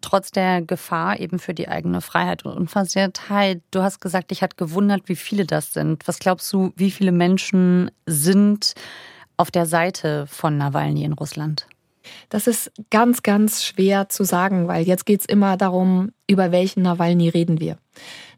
trotz 0.00 0.30
der 0.30 0.62
Gefahr 0.62 1.18
eben 1.18 1.40
für 1.40 1.52
die 1.52 1.68
eigene 1.68 2.00
Freiheit 2.00 2.44
und 2.44 2.52
Unversehrtheit. 2.52 3.60
Du 3.72 3.82
hast 3.82 4.00
gesagt, 4.00 4.30
dich 4.30 4.42
hat 4.42 4.56
gewundert, 4.56 5.08
wie 5.08 5.16
viele 5.16 5.44
das 5.44 5.72
sind. 5.72 6.06
Was 6.06 6.20
glaubst 6.20 6.52
du, 6.52 6.72
wie 6.76 6.92
viele 6.92 7.10
Menschen 7.10 7.90
sind 8.06 8.74
auf 9.38 9.50
der 9.50 9.64
Seite 9.64 10.26
von 10.26 10.58
Nawalny 10.58 11.04
in 11.04 11.14
Russland? 11.14 11.66
Das 12.28 12.46
ist 12.46 12.70
ganz, 12.90 13.22
ganz 13.22 13.64
schwer 13.64 14.08
zu 14.08 14.24
sagen, 14.24 14.68
weil 14.68 14.84
jetzt 14.84 15.06
geht 15.06 15.20
es 15.20 15.26
immer 15.26 15.56
darum, 15.56 16.12
über 16.26 16.52
welchen 16.52 16.82
Nawalny 16.82 17.28
reden 17.28 17.60
wir. 17.60 17.78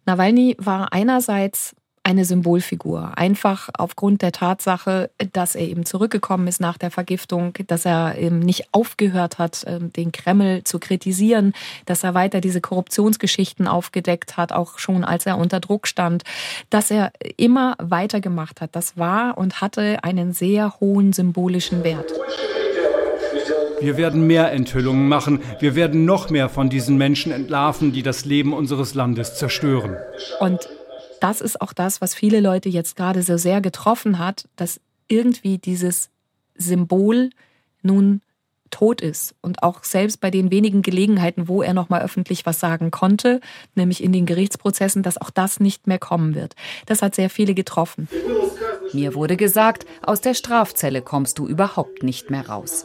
Nawalny 0.07 0.57
war 0.59 0.92
einerseits 0.92 1.75
eine 2.02 2.25
Symbolfigur. 2.25 3.12
Einfach 3.16 3.69
aufgrund 3.76 4.23
der 4.23 4.33
Tatsache, 4.33 5.11
dass 5.33 5.54
er 5.54 5.69
eben 5.69 5.85
zurückgekommen 5.85 6.49
ist 6.49 6.61
nach 6.61 6.78
der 6.78 6.90
Vergiftung, 6.90 7.52
dass 7.66 7.85
er 7.85 8.16
eben 8.16 8.38
nicht 8.38 8.69
aufgehört 8.73 9.38
hat, 9.38 9.64
ähm, 9.66 9.92
den 9.92 10.11
Kreml 10.11 10.64
zu 10.64 10.78
kritisieren, 10.78 11.52
dass 11.85 12.02
er 12.02 12.14
weiter 12.14 12.40
diese 12.40 12.61
Korruptionsgeschichten 12.61 13.69
aufgedeckt 13.69 14.37
hat, 14.37 14.52
auch 14.52 14.78
schon 14.78 15.04
als 15.04 15.26
er 15.26 15.37
unter 15.37 15.61
Druck 15.61 15.87
stand, 15.87 16.25
dass 16.71 16.90
er 16.90 17.12
immer 17.37 17.76
weitergemacht 17.78 18.61
hat. 18.61 18.71
Das 18.73 18.97
war 18.97 19.37
und 19.37 19.61
hatte 19.61 20.02
einen 20.02 20.33
sehr 20.33 20.80
hohen 20.80 21.12
symbolischen 21.12 21.85
Wert. 21.85 22.12
Wir 23.80 23.97
werden 23.97 24.26
mehr 24.26 24.52
Enthüllungen 24.52 25.09
machen. 25.09 25.40
Wir 25.59 25.75
werden 25.75 26.04
noch 26.04 26.28
mehr 26.28 26.49
von 26.50 26.69
diesen 26.69 26.99
Menschen 26.99 27.33
entlarven, 27.33 27.92
die 27.92 28.02
das 28.02 28.26
Leben 28.26 28.52
unseres 28.52 28.95
Landes 28.95 29.37
zerstören. 29.37 29.97
Und 30.38 30.69
das 31.20 31.40
ist 31.40 31.60
auch 31.60 31.72
das, 31.72 32.00
was 32.00 32.14
viele 32.14 32.40
Leute 32.40 32.68
jetzt 32.68 32.96
gerade 32.96 33.22
so 33.22 33.36
sehr 33.36 33.60
getroffen 33.60 34.18
hat, 34.18 34.48
dass 34.56 34.80
irgendwie 35.08 35.58
dieses 35.58 36.10
Symbol 36.56 37.30
nun 37.82 38.22
tot 38.70 39.00
ist 39.00 39.34
und 39.40 39.62
auch 39.62 39.84
selbst 39.84 40.20
bei 40.20 40.30
den 40.30 40.50
wenigen 40.50 40.82
Gelegenheiten, 40.82 41.48
wo 41.48 41.62
er 41.62 41.74
noch 41.74 41.88
mal 41.88 42.02
öffentlich 42.02 42.46
was 42.46 42.60
sagen 42.60 42.90
konnte, 42.90 43.40
nämlich 43.74 44.02
in 44.02 44.12
den 44.12 44.26
Gerichtsprozessen, 44.26 45.02
dass 45.02 45.20
auch 45.20 45.30
das 45.30 45.60
nicht 45.60 45.86
mehr 45.86 45.98
kommen 45.98 46.34
wird. 46.34 46.54
Das 46.86 47.02
hat 47.02 47.14
sehr 47.14 47.30
viele 47.30 47.54
getroffen. 47.54 48.08
Mir 48.92 49.14
wurde 49.14 49.36
gesagt, 49.36 49.86
aus 50.02 50.20
der 50.20 50.34
Strafzelle 50.34 51.02
kommst 51.02 51.38
du 51.38 51.46
überhaupt 51.46 52.02
nicht 52.02 52.30
mehr 52.30 52.48
raus. 52.48 52.84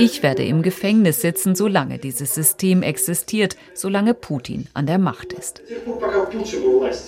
Ich 0.00 0.22
werde 0.22 0.44
im 0.44 0.62
Gefängnis 0.62 1.20
sitzen, 1.22 1.56
solange 1.56 1.98
dieses 1.98 2.32
System 2.32 2.82
existiert, 2.82 3.56
solange 3.74 4.14
Putin 4.14 4.68
an 4.72 4.86
der 4.86 4.98
Macht 4.98 5.32
ist. 5.32 5.60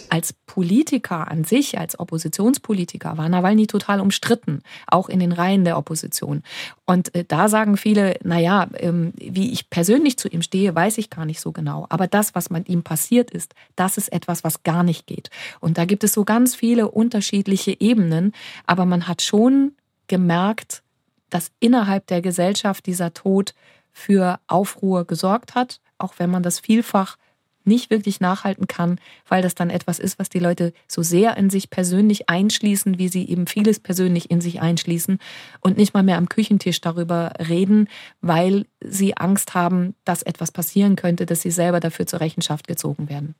Als 0.09 0.33
Politiker 0.47 1.31
an 1.31 1.45
sich, 1.45 1.79
als 1.79 2.01
Oppositionspolitiker, 2.01 3.17
war 3.17 3.29
Nawalny 3.29 3.69
total 3.69 4.01
umstritten, 4.01 4.63
auch 4.89 5.09
in 5.09 5.21
den 5.21 5.31
Reihen 5.31 5.65
der 5.65 5.79
Opposition. 5.79 6.43
Und 6.85 7.15
äh, 7.15 7.25
da 7.25 7.49
sagen 7.49 7.77
viele, 7.77 8.17
naja, 8.25 8.69
ähm, 8.79 9.13
wie 9.17 9.53
ich 9.53 9.71
persönlich 9.71 10.19
zu 10.19 10.29
ihm 10.29 10.43
stehe, 10.43 10.75
weiß 10.75 10.99
ich 10.99 11.11
gar 11.11 11.27
nicht 11.27 11.41
so 11.41 11.53
genau. 11.53 11.87
Aber 11.91 12.09
das, 12.09 12.35
was 12.35 12.51
mit 12.51 12.69
ihm 12.69 12.83
passiert 12.83 13.31
ist, 13.31 13.55
das 13.77 13.99
ist 13.99 14.13
etwas, 14.13 14.43
was 14.43 14.65
gar 14.65 14.83
nicht 14.83 15.07
geht. 15.07 15.31
Und 15.61 15.79
da 15.79 15.85
gibt 15.85 16.03
es 16.03 16.13
so 16.13 16.25
ganz 16.25 16.57
viele 16.57 16.91
unterschiedliche 16.91 17.81
Ebenen. 17.81 18.33
Aber 18.67 18.85
man 18.85 19.07
hat 19.07 19.23
schon 19.23 19.77
gemerkt, 20.09 20.83
dass 21.31 21.51
innerhalb 21.61 22.07
der 22.07 22.21
Gesellschaft 22.21 22.87
dieser 22.87 23.15
Tod 23.15 23.55
für 23.93 24.39
Aufruhr 24.47 25.05
gesorgt 25.05 25.55
hat, 25.55 25.81
auch 25.99 26.15
wenn 26.19 26.31
man 26.31 26.43
das 26.43 26.61
vielfach 26.61 27.17
nicht 27.65 27.91
wirklich 27.91 28.21
nachhalten 28.21 28.67
kann, 28.67 28.99
weil 29.29 29.43
das 29.43 29.55
dann 29.55 29.71
etwas 29.71 29.99
ist, 29.99 30.19
was 30.19 30.29
die 30.29 30.39
Leute 30.39 30.73
so 30.89 31.03
sehr 31.03 31.37
in 31.37 31.51
sich 31.51 31.71
persönlich 31.71 32.29
einschließen, 32.29 32.99
wie 32.99 33.09
sie 33.09 33.29
eben 33.29 33.47
vieles 33.47 33.81
persönlich 33.81 34.31
in 34.31 34.41
sich 34.41 34.61
einschließen 34.61 35.19
und 35.61 35.77
nicht 35.77 35.93
mal 35.93 36.03
mehr 36.03 36.17
am 36.17 36.29
Küchentisch 36.29 36.81
darüber 36.81 37.33
reden, 37.49 37.89
weil 38.21 38.67
sie 38.81 39.17
Angst 39.17 39.55
haben, 39.55 39.95
dass 40.05 40.23
etwas 40.23 40.53
passieren 40.53 40.97
könnte, 40.97 41.27
dass 41.27 41.43
sie 41.43 41.51
selber 41.51 41.81
dafür 41.81 42.07
zur 42.07 42.21
Rechenschaft 42.21 42.67
gezogen 42.67 43.09
werden. 43.09 43.35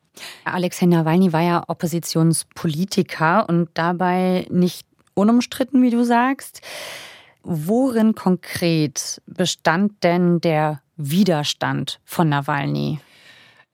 Alexei 0.45 0.87
Nawalny 0.87 1.33
war 1.33 1.43
ja 1.43 1.65
Oppositionspolitiker 1.67 3.49
und 3.49 3.71
dabei 3.75 4.47
nicht 4.51 4.87
unumstritten, 5.15 5.83
wie 5.83 5.91
du 5.91 6.05
sagst. 6.05 6.61
Worin 7.43 8.15
konkret 8.15 9.23
bestand 9.27 10.03
denn 10.03 10.41
der 10.41 10.83
Widerstand 10.97 12.01
von 12.05 12.29
Nawalny? 12.29 13.01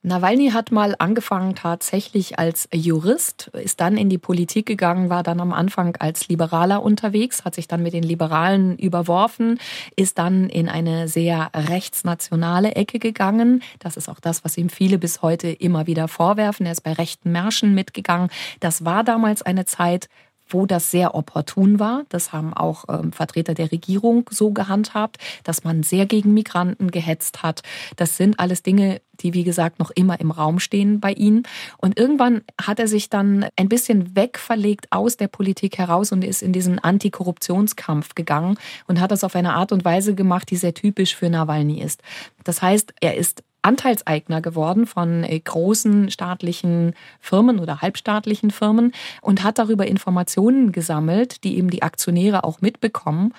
Nawalny 0.06 0.50
hat 0.50 0.70
mal 0.70 0.94
angefangen 1.00 1.56
tatsächlich 1.56 2.38
als 2.38 2.68
Jurist, 2.72 3.48
ist 3.54 3.80
dann 3.80 3.96
in 3.96 4.08
die 4.08 4.18
Politik 4.18 4.64
gegangen, 4.64 5.10
war 5.10 5.24
dann 5.24 5.40
am 5.40 5.52
Anfang 5.52 5.96
als 5.96 6.28
Liberaler 6.28 6.80
unterwegs, 6.80 7.44
hat 7.44 7.56
sich 7.56 7.66
dann 7.66 7.82
mit 7.82 7.92
den 7.92 8.04
Liberalen 8.04 8.78
überworfen, 8.78 9.58
ist 9.96 10.18
dann 10.18 10.48
in 10.48 10.68
eine 10.68 11.08
sehr 11.08 11.50
rechtsnationale 11.52 12.76
Ecke 12.76 13.00
gegangen. 13.00 13.64
Das 13.80 13.96
ist 13.96 14.08
auch 14.08 14.20
das, 14.20 14.44
was 14.44 14.56
ihm 14.56 14.68
viele 14.68 14.98
bis 14.98 15.22
heute 15.22 15.48
immer 15.48 15.88
wieder 15.88 16.06
vorwerfen. 16.06 16.66
Er 16.66 16.72
ist 16.72 16.82
bei 16.82 16.92
rechten 16.92 17.32
Märschen 17.32 17.74
mitgegangen. 17.74 18.30
Das 18.60 18.84
war 18.84 19.02
damals 19.02 19.42
eine 19.42 19.64
Zeit, 19.64 20.08
wo 20.48 20.66
das 20.66 20.90
sehr 20.90 21.14
opportun 21.14 21.78
war. 21.78 22.04
Das 22.08 22.32
haben 22.32 22.54
auch 22.54 22.84
ähm, 22.88 23.12
Vertreter 23.12 23.54
der 23.54 23.72
Regierung 23.72 24.28
so 24.30 24.50
gehandhabt, 24.50 25.18
dass 25.44 25.64
man 25.64 25.82
sehr 25.82 26.06
gegen 26.06 26.34
Migranten 26.34 26.90
gehetzt 26.90 27.42
hat. 27.42 27.62
Das 27.96 28.16
sind 28.16 28.38
alles 28.38 28.62
Dinge, 28.62 29.00
die, 29.20 29.34
wie 29.34 29.44
gesagt, 29.44 29.78
noch 29.78 29.90
immer 29.90 30.20
im 30.20 30.30
Raum 30.30 30.58
stehen 30.58 31.00
bei 31.00 31.12
ihm. 31.12 31.42
Und 31.78 31.98
irgendwann 31.98 32.42
hat 32.60 32.78
er 32.78 32.88
sich 32.88 33.08
dann 33.08 33.46
ein 33.56 33.68
bisschen 33.68 34.14
wegverlegt 34.14 34.92
aus 34.92 35.16
der 35.16 35.28
Politik 35.28 35.78
heraus 35.78 36.12
und 36.12 36.22
ist 36.22 36.42
in 36.42 36.52
diesen 36.52 36.78
Antikorruptionskampf 36.78 38.14
gegangen 38.14 38.58
und 38.86 39.00
hat 39.00 39.10
das 39.10 39.24
auf 39.24 39.34
eine 39.34 39.54
Art 39.54 39.72
und 39.72 39.84
Weise 39.84 40.14
gemacht, 40.14 40.50
die 40.50 40.56
sehr 40.56 40.74
typisch 40.74 41.16
für 41.16 41.30
Nawalny 41.30 41.80
ist. 41.80 42.02
Das 42.44 42.62
heißt, 42.62 42.94
er 43.00 43.16
ist 43.16 43.42
Anteilseigner 43.66 44.40
geworden 44.40 44.86
von 44.86 45.24
äh, 45.24 45.38
großen 45.38 46.10
staatlichen 46.10 46.94
Firmen 47.20 47.58
oder 47.58 47.82
halbstaatlichen 47.82 48.50
Firmen 48.50 48.92
und 49.20 49.42
hat 49.42 49.58
darüber 49.58 49.86
Informationen 49.86 50.72
gesammelt, 50.72 51.44
die 51.44 51.58
eben 51.58 51.70
die 51.70 51.82
Aktionäre 51.82 52.44
auch 52.44 52.60
mitbekommen 52.60 53.34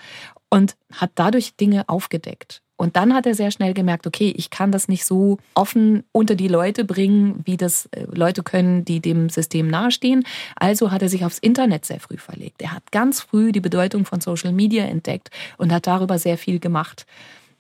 und 0.50 0.76
hat 0.94 1.12
dadurch 1.16 1.56
Dinge 1.56 1.88
aufgedeckt. 1.88 2.62
Und 2.80 2.96
dann 2.96 3.16
hat 3.16 3.26
er 3.26 3.34
sehr 3.34 3.50
schnell 3.50 3.74
gemerkt, 3.74 4.06
okay, 4.06 4.32
ich 4.38 4.52
kann 4.52 4.72
das 4.72 4.88
nicht 4.88 5.04
so 5.04 5.40
offen 5.56 6.04
unter 6.12 6.36
die 6.36 6.48
Leute 6.48 6.86
bringen, 6.86 7.42
wie 7.44 7.58
das 7.58 7.88
äh, 7.88 8.06
Leute 8.12 8.44
können, 8.44 8.86
die 8.86 9.00
dem 9.00 9.30
System 9.30 9.68
nahestehen. 9.68 10.24
Also 10.56 10.92
hat 10.92 11.02
er 11.02 11.10
sich 11.10 11.26
aufs 11.26 11.40
Internet 11.40 11.86
sehr 11.86 12.00
früh 12.00 12.18
verlegt. 12.18 12.62
Er 12.62 12.74
hat 12.74 12.92
ganz 12.92 13.22
früh 13.22 13.52
die 13.52 13.62
Bedeutung 13.62 14.06
von 14.06 14.22
Social 14.22 14.52
Media 14.52 14.86
entdeckt 14.86 15.32
und 15.58 15.72
hat 15.72 15.88
darüber 15.88 16.20
sehr 16.20 16.38
viel 16.38 16.60
gemacht. 16.60 17.08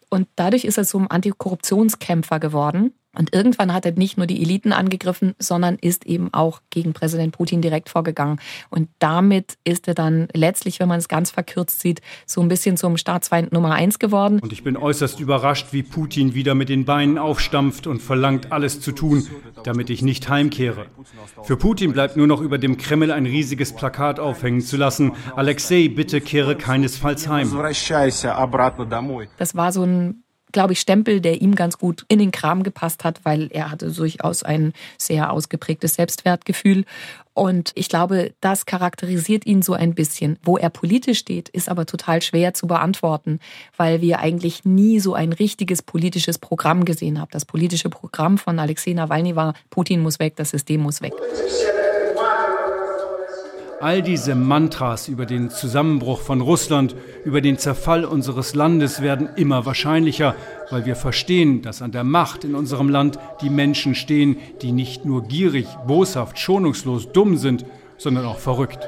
Und 0.10 0.28
dadurch 0.36 0.66
ist 0.66 0.78
er 0.78 0.86
zum 0.86 1.10
Antikorruptionskämpfer 1.10 2.40
geworden. 2.40 2.94
Und 3.18 3.34
irgendwann 3.34 3.74
hat 3.74 3.86
er 3.86 3.94
nicht 3.94 4.18
nur 4.18 4.28
die 4.28 4.42
Eliten 4.42 4.74
angegriffen, 4.74 5.34
sondern 5.40 5.76
ist 5.76 6.06
eben 6.06 6.34
auch 6.34 6.62
gegen 6.70 6.94
Präsident 6.94 7.34
Putin 7.34 7.62
direkt 7.62 7.90
vorgegangen. 7.90 8.40
Und 8.70 8.90
damit 9.00 9.58
ist 9.64 9.88
er 9.88 9.94
dann 9.94 10.28
letztlich, 10.34 10.80
wenn 10.80 10.88
man 10.88 11.00
es 11.00 11.08
ganz 11.08 11.32
verkürzt 11.32 11.80
sieht, 11.80 12.02
so 12.26 12.42
ein 12.42 12.48
bisschen 12.48 12.78
zum 12.78 12.98
Staatsfeind 12.98 13.52
Nummer 13.52 13.74
eins 13.74 14.00
geworden. 14.00 14.40
Und 14.40 14.54
ich 14.54 14.64
bin 14.64 14.78
äußerst 14.78 15.20
überrascht, 15.20 15.68
wie 15.72 15.84
Putin 15.84 16.34
wieder 16.34 16.56
mit 16.56 16.70
den 16.70 16.86
Beinen 16.86 17.18
aufstampft 17.18 17.88
und 17.88 18.02
verlangt, 18.02 18.52
alles 18.52 18.82
zu 18.82 18.92
tun, 18.92 19.28
damit 19.64 19.90
ich 19.90 20.02
nicht 20.02 20.30
heimkehre. 20.30 20.88
Für 21.44 21.58
Putin 21.58 21.94
bleibt 21.94 22.18
nur 22.18 22.28
noch 22.28 22.42
über 22.42 22.58
dem 22.58 22.78
Kreml 22.78 23.12
ein 23.12 23.26
riesiges 23.26 23.74
Plakat 23.74 24.20
aufhängen 24.20 24.62
zu 24.62 24.78
lassen. 24.78 25.14
Alexei, 25.36 25.88
bitte 25.88 26.22
kehre 26.22 26.56
keinesfalls 26.56 27.28
heim. 27.28 27.52
Das 29.38 29.56
war 29.56 29.72
so 29.72 29.84
ein 29.84 30.24
glaube 30.52 30.74
ich, 30.74 30.80
Stempel, 30.80 31.22
der 31.22 31.42
ihm 31.42 31.56
ganz 31.56 31.78
gut 31.78 32.06
in 32.08 32.20
den 32.20 32.32
Kram 32.32 32.64
gepasst 32.64 33.04
hat, 33.04 33.22
weil 33.24 33.50
er 33.52 33.72
hatte 33.72 33.92
durchaus 33.92 34.44
ein 34.44 34.74
sehr 34.98 35.32
ausgeprägtes 35.32 35.96
Selbstwertgefühl. 35.96 36.86
Und 37.34 37.72
ich 37.76 37.90
glaube, 37.90 38.34
das 38.42 38.66
charakterisiert 38.66 39.46
ihn 39.46 39.62
so 39.62 39.74
ein 39.74 39.94
bisschen. 39.94 40.40
Wo 40.44 40.58
er 40.58 40.72
politisch 40.72 41.20
steht, 41.20 41.50
ist 41.50 41.70
aber 41.70 41.86
total 41.86 42.22
schwer 42.22 42.56
zu 42.56 42.66
beantworten, 42.66 43.40
weil 43.76 44.02
wir 44.02 44.20
eigentlich 44.20 44.66
nie 44.66 45.00
so 45.00 45.14
ein 45.14 45.34
richtiges 45.34 45.84
politisches 45.84 46.40
Programm 46.40 46.84
gesehen 46.84 47.20
haben. 47.20 47.30
Das 47.32 47.46
politische 47.46 47.90
Programm 47.90 48.40
von 48.40 48.58
Alexei 48.58 48.94
Nawalny 48.94 49.36
war, 49.36 49.54
Putin 49.70 50.02
muss 50.02 50.18
weg, 50.18 50.36
das 50.36 50.50
System 50.50 50.82
muss 50.82 51.02
weg. 51.02 51.14
All 53.80 54.02
diese 54.02 54.34
Mantras 54.34 55.08
über 55.08 55.28
den 55.28 55.52
Zusammenbruch 55.52 56.22
von 56.22 56.42
Russland, 56.42 56.96
über 57.24 57.42
den 57.42 57.60
Zerfall 57.60 58.06
unseres 58.06 58.56
Landes 58.56 59.04
werden 59.04 59.30
immer 59.36 59.68
wahrscheinlicher, 59.68 60.36
weil 60.72 60.86
wir 60.88 60.96
verstehen, 60.96 61.62
dass 61.62 61.84
an 61.84 61.92
der 61.92 62.04
Macht 62.04 62.44
in 62.44 62.56
unserem 62.56 62.90
Land 62.90 63.20
die 63.42 63.52
Menschen 63.52 63.94
stehen, 63.94 64.38
die 64.64 64.72
nicht 64.72 65.06
nur 65.06 65.28
gierig, 65.28 65.68
boshaft, 65.86 66.40
schonungslos 66.40 67.12
dumm 67.12 67.38
sind, 67.38 67.66
sondern 68.00 68.26
auch 68.26 68.40
verrückt. 68.40 68.80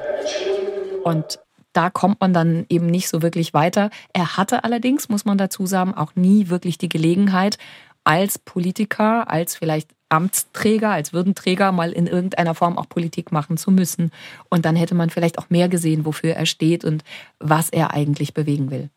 Und 1.04 1.38
da 1.72 1.88
kommt 1.88 2.20
man 2.20 2.32
dann 2.32 2.66
eben 2.68 2.86
nicht 2.86 3.08
so 3.08 3.22
wirklich 3.22 3.54
weiter. 3.54 3.90
Er 4.12 4.36
hatte 4.36 4.64
allerdings, 4.64 5.08
muss 5.08 5.24
man 5.24 5.38
dazu 5.38 5.66
sagen, 5.66 5.94
auch 5.94 6.16
nie 6.16 6.48
wirklich 6.48 6.78
die 6.78 6.88
Gelegenheit, 6.88 7.58
als 8.02 8.40
Politiker, 8.40 9.30
als 9.30 9.54
vielleicht 9.54 9.90
Amtsträger, 10.10 10.90
als 10.90 11.12
Würdenträger 11.12 11.72
mal 11.72 11.92
in 11.92 12.06
irgendeiner 12.06 12.54
Form 12.54 12.76
auch 12.76 12.88
Politik 12.88 13.32
machen 13.32 13.56
zu 13.56 13.70
müssen. 13.70 14.12
Und 14.48 14.64
dann 14.64 14.76
hätte 14.76 14.94
man 14.94 15.10
vielleicht 15.10 15.38
auch 15.38 15.48
mehr 15.48 15.68
gesehen, 15.68 16.04
wofür 16.04 16.34
er 16.34 16.46
steht 16.46 16.84
und 16.84 17.04
was 17.38 17.70
er 17.70 17.94
eigentlich 17.94 18.34
bewegen 18.34 18.70
will. 18.70 18.90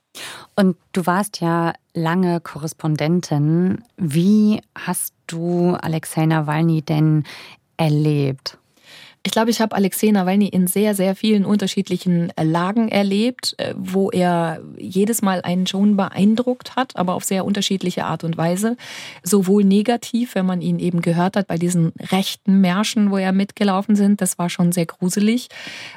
Und 0.55 0.77
du 0.91 1.05
warst 1.05 1.39
ja 1.41 1.73
lange 1.93 2.39
Korrespondentin. 2.39 3.83
Wie 3.97 4.61
hast 4.75 5.13
du 5.27 5.75
Alexei 5.75 6.25
Nawalny 6.25 6.81
denn 6.81 7.23
erlebt? 7.77 8.57
Ich 9.25 9.31
glaube, 9.31 9.51
ich 9.51 9.61
habe 9.61 9.73
Alexei 9.73 10.11
Nawalny 10.11 10.49
in 10.49 10.67
sehr, 10.67 10.95
sehr 10.95 11.15
vielen 11.15 11.45
unterschiedlichen 11.45 12.33
äh, 12.35 12.43
Lagen 12.43 12.89
erlebt, 12.89 13.55
äh, 13.57 13.73
wo 13.77 14.11
er 14.11 14.59
jedes 14.77 15.21
Mal 15.21 15.39
einen 15.43 15.65
schon 15.65 15.95
beeindruckt 15.95 16.75
hat, 16.75 16.97
aber 16.97 17.13
auf 17.13 17.23
sehr 17.23 17.45
unterschiedliche 17.45 18.03
Art 18.03 18.25
und 18.25 18.37
Weise. 18.37 18.75
Sowohl 19.23 19.63
negativ, 19.63 20.35
wenn 20.35 20.45
man 20.45 20.61
ihn 20.61 20.77
eben 20.77 21.01
gehört 21.01 21.37
hat 21.37 21.47
bei 21.47 21.57
diesen 21.57 21.93
rechten 22.11 22.59
Märschen, 22.59 23.11
wo 23.11 23.17
er 23.17 23.31
mitgelaufen 23.31 23.95
sind, 23.95 24.19
das 24.19 24.37
war 24.37 24.49
schon 24.49 24.73
sehr 24.73 24.87
gruselig. 24.87 25.47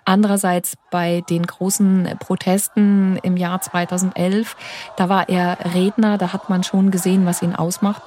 Andererseits 0.05 0.75
bei 0.93 1.25
den 1.29 1.49
großen 1.49 2.09
Protesten 2.21 3.19
im 3.25 3.37
Jahr 3.37 3.61
2011, 3.61 4.55
da 4.97 5.09
war 5.09 5.29
er 5.29 5.59
Redner, 5.75 6.17
da 6.17 6.33
hat 6.33 6.49
man 6.49 6.63
schon 6.63 6.93
gesehen, 6.93 7.27
was 7.27 7.43
ihn 7.43 7.57
ausmacht. 7.57 8.03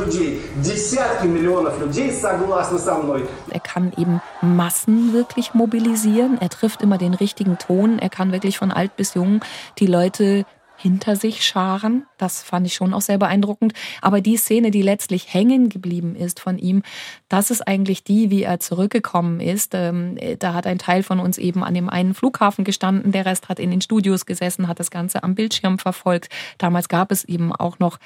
людей, 0.00 0.42
десятки 0.56 1.26
миллионов 1.26 1.78
людей 1.80 2.12
согласны 2.12 2.78
со 2.78 2.94
мной. 2.94 3.28
Er 3.50 3.60
kann 3.60 3.92
eben 3.96 4.20
Massen 4.40 5.12
wirklich 5.12 5.54
mobilisieren. 5.54 6.38
Er 6.40 6.48
trifft 6.48 6.82
immer 6.82 6.98
den 6.98 7.14
richtigen 7.14 7.58
Ton. 7.58 7.98
Er 7.98 8.08
kann 8.08 8.32
wirklich 8.32 8.58
von 8.58 8.72
alt 8.72 8.96
bis 8.96 9.14
jung 9.14 9.40
die 9.78 9.86
Leute 9.86 10.46
hinter 10.76 11.16
sich 11.16 11.44
scharen. 11.44 12.06
Das 12.18 12.42
fand 12.42 12.66
ich 12.66 12.74
schon 12.74 12.94
auch 12.94 13.00
sehr 13.00 13.18
beeindruckend. 13.18 13.72
Aber 14.02 14.20
die 14.20 14.36
Szene, 14.36 14.70
die 14.70 14.82
letztlich 14.82 15.32
hängen 15.32 15.68
geblieben 15.68 16.14
ist 16.14 16.40
von 16.40 16.58
ihm, 16.58 16.82
das 17.28 17.50
ist 17.50 17.66
eigentlich 17.66 18.04
die, 18.04 18.30
wie 18.30 18.42
er 18.42 18.60
zurückgekommen 18.60 19.40
ist. 19.40 19.72
Ähm, 19.74 20.18
da 20.38 20.54
hat 20.54 20.66
ein 20.66 20.78
Teil 20.78 21.02
von 21.02 21.18
uns 21.18 21.38
eben 21.38 21.64
an 21.64 21.74
dem 21.74 21.88
einen 21.88 22.14
Flughafen 22.14 22.64
gestanden, 22.64 23.12
der 23.12 23.26
Rest 23.26 23.48
hat 23.48 23.58
in 23.58 23.70
den 23.70 23.80
Studios 23.80 24.26
gesessen, 24.26 24.68
hat 24.68 24.78
das 24.78 24.90
Ganze 24.90 25.22
am 25.24 25.34
Bildschirm 25.34 25.78
verfolgt. 25.78 26.28
Damals 26.58 26.88
gab 26.88 27.10
es 27.10 27.24
eben 27.24 27.52
auch 27.52 27.78
noch 27.78 27.98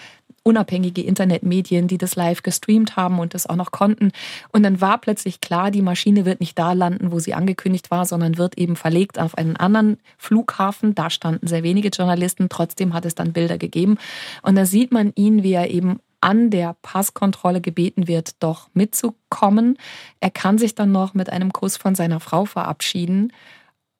unabhängige 0.46 1.02
Internetmedien, 1.02 1.88
die 1.88 1.98
das 1.98 2.16
live 2.16 2.44
gestreamt 2.44 2.96
haben 2.96 3.20
und 3.20 3.34
das 3.34 3.48
auch 3.48 3.56
noch 3.56 3.72
konnten. 3.72 4.12
Und 4.52 4.64
dann 4.64 4.80
war 4.80 5.00
plötzlich 5.00 5.42
klar, 5.42 5.72
die 5.72 5.82
Maschine 5.82 6.24
wird 6.24 6.40
nicht 6.40 6.58
da 6.58 6.74
landen, 6.74 7.12
wo 7.12 7.20
sie 7.20 7.34
angekündigt 7.34 7.90
war, 7.90 8.06
sondern 8.06 8.38
wird 8.38 8.58
eben 8.58 8.76
verlegt 8.76 9.20
auf 9.20 9.38
einen 9.38 9.58
anderen 9.58 9.98
Flughafen. 10.18 10.94
Da 10.94 11.10
standen 11.10 11.48
sehr 11.48 11.64
wenige 11.64 11.90
Journalisten. 11.90 12.48
Trotzdem 12.48 12.94
hat 12.94 13.06
es 13.06 13.16
dann 13.16 13.34
Bilder 13.34 13.58
gegeben. 13.58 13.98
Und 14.44 14.56
da 14.56 14.66
sieht 14.66 14.92
man 14.92 15.12
ihn, 15.16 15.42
wie 15.42 15.54
er 15.54 15.72
eben 15.72 16.00
an 16.22 16.52
der 16.52 16.76
Passkontrolle 16.82 17.60
gebeten 17.60 18.08
wird, 18.08 18.42
doch 18.42 18.70
mitzukommen. 18.74 19.78
Er 20.20 20.30
kann 20.30 20.60
sich 20.60 20.76
dann 20.76 20.92
noch 20.92 21.16
mit 21.16 21.32
einem 21.32 21.54
Kuss 21.54 21.76
von 21.76 21.96
seiner 21.96 22.20
Frau 22.20 22.46
verabschieden. 22.46 23.34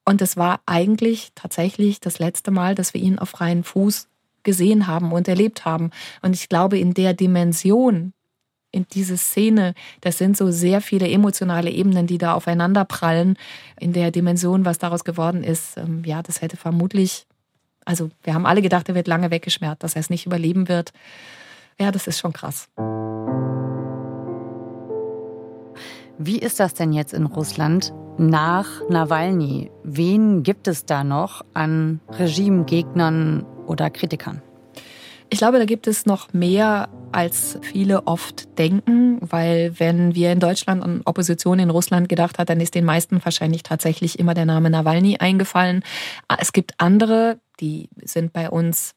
Und 0.06 0.22
es 0.22 0.38
war 0.38 0.62
eigentlich 0.68 1.32
tatsächlich 1.34 2.00
das 2.00 2.20
letzte 2.20 2.52
Mal, 2.52 2.76
dass 2.76 2.94
wir 2.94 3.02
ihn 3.02 3.18
auf 3.18 3.30
freien 3.30 3.64
Fuß 3.64 4.08
gesehen 4.46 4.88
haben 4.88 5.12
und 5.12 5.28
erlebt 5.28 5.66
haben. 5.66 5.90
Und 6.22 6.34
ich 6.34 6.48
glaube, 6.48 6.80
in 6.80 6.94
der 6.94 7.14
Dimension, 7.14 8.14
in 8.72 8.86
diese 8.92 9.18
Szene, 9.18 9.74
das 10.02 10.18
sind 10.18 10.38
so 10.38 10.52
sehr 10.52 10.82
viele 10.82 11.10
emotionale 11.10 11.72
Ebenen, 11.72 12.08
die 12.08 12.18
da 12.18 12.34
aufeinander 12.34 12.86
prallen. 12.86 13.38
In 13.80 13.94
der 13.94 14.12
Dimension, 14.12 14.66
was 14.66 14.78
daraus 14.78 15.04
geworden 15.04 15.44
ist, 15.44 15.78
ähm, 15.78 16.04
ja, 16.06 16.22
das 16.22 16.42
hätte 16.42 16.58
vermutlich, 16.58 17.26
also 17.86 18.10
wir 18.24 18.34
haben 18.34 18.46
alle 18.46 18.62
gedacht, 18.62 18.88
er 18.88 18.96
wird 18.96 19.08
lange 19.08 19.32
weggeschmerzt, 19.32 19.84
dass 19.84 19.96
er 19.96 20.02
es 20.02 20.10
nicht 20.10 20.26
überleben 20.26 20.68
wird. 20.70 20.92
Ja, 21.80 21.92
das 21.92 22.08
ist 22.08 22.20
schon 22.20 22.34
krass. 22.34 22.70
Wie 26.18 26.40
ist 26.40 26.62
das 26.62 26.74
denn 26.74 26.94
jetzt 26.94 27.14
in 27.14 27.26
Russland 27.26 27.94
nach 28.18 28.68
Nawalny? 28.90 29.72
Wen 29.84 30.44
gibt 30.44 30.68
es 30.68 30.86
da 30.86 31.04
noch 31.04 31.44
an 31.54 32.00
Regimegegnern 32.10 33.46
oder 33.66 33.90
Kritikern? 33.90 34.42
Ich 35.30 35.40
glaube, 35.40 35.58
da 35.58 35.66
gibt 35.66 35.88
es 35.88 36.06
noch 36.06 36.34
mehr, 36.34 36.88
als 37.12 37.58
viele 37.62 38.06
oft 38.06 38.58
denken, 38.60 39.18
weil 39.22 39.80
wenn 39.80 40.14
wir 40.14 40.32
in 40.32 40.40
Deutschland 40.40 40.84
an 40.84 41.02
Opposition 41.06 41.60
in 41.60 41.70
Russland 41.70 42.10
gedacht 42.10 42.38
haben, 42.38 42.46
dann 42.46 42.62
ist 42.62 42.76
den 42.76 42.86
meisten 42.86 43.24
wahrscheinlich 43.24 43.64
tatsächlich 43.64 44.20
immer 44.20 44.34
der 44.34 44.46
Name 44.46 44.70
Nawalny 44.70 45.18
eingefallen. 45.18 45.84
Es 46.40 46.54
gibt 46.54 46.74
andere, 46.78 47.40
die 47.60 47.90
sind 48.04 48.34
bei 48.34 48.50
uns 48.50 48.94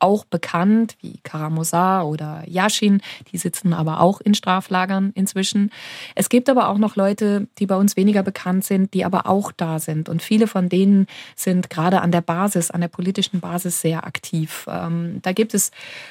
auch 0.00 0.24
bekannt, 0.24 0.96
wie 1.00 1.18
Karamosar 1.22 2.06
oder 2.06 2.42
Yashin, 2.46 3.00
die 3.32 3.38
sitzen 3.38 3.72
aber 3.72 4.00
auch 4.00 4.20
in 4.20 4.34
Straflagern 4.34 5.12
inzwischen. 5.14 5.70
Es 6.14 6.28
gibt 6.28 6.48
aber 6.48 6.68
auch 6.68 6.78
noch 6.78 6.96
Leute, 6.96 7.48
die 7.58 7.66
bei 7.66 7.76
uns 7.76 7.96
weniger 7.96 8.22
bekannt 8.22 8.64
sind, 8.64 8.94
die 8.94 9.04
aber 9.04 9.26
auch 9.26 9.52
da 9.52 9.78
sind. 9.78 10.08
Und 10.08 10.22
viele 10.22 10.46
von 10.46 10.68
denen 10.68 11.06
sind 11.36 11.70
gerade 11.70 12.00
an 12.00 12.12
der 12.12 12.20
Basis, 12.20 12.70
an 12.70 12.80
der 12.80 12.88
politischen 12.88 13.40
Basis 13.40 13.80
sehr 13.80 14.06
aktiv. 14.06 14.66
Ähm, 14.68 15.18
da 15.22 15.32
gibt 15.32 15.54
es, 15.54 15.70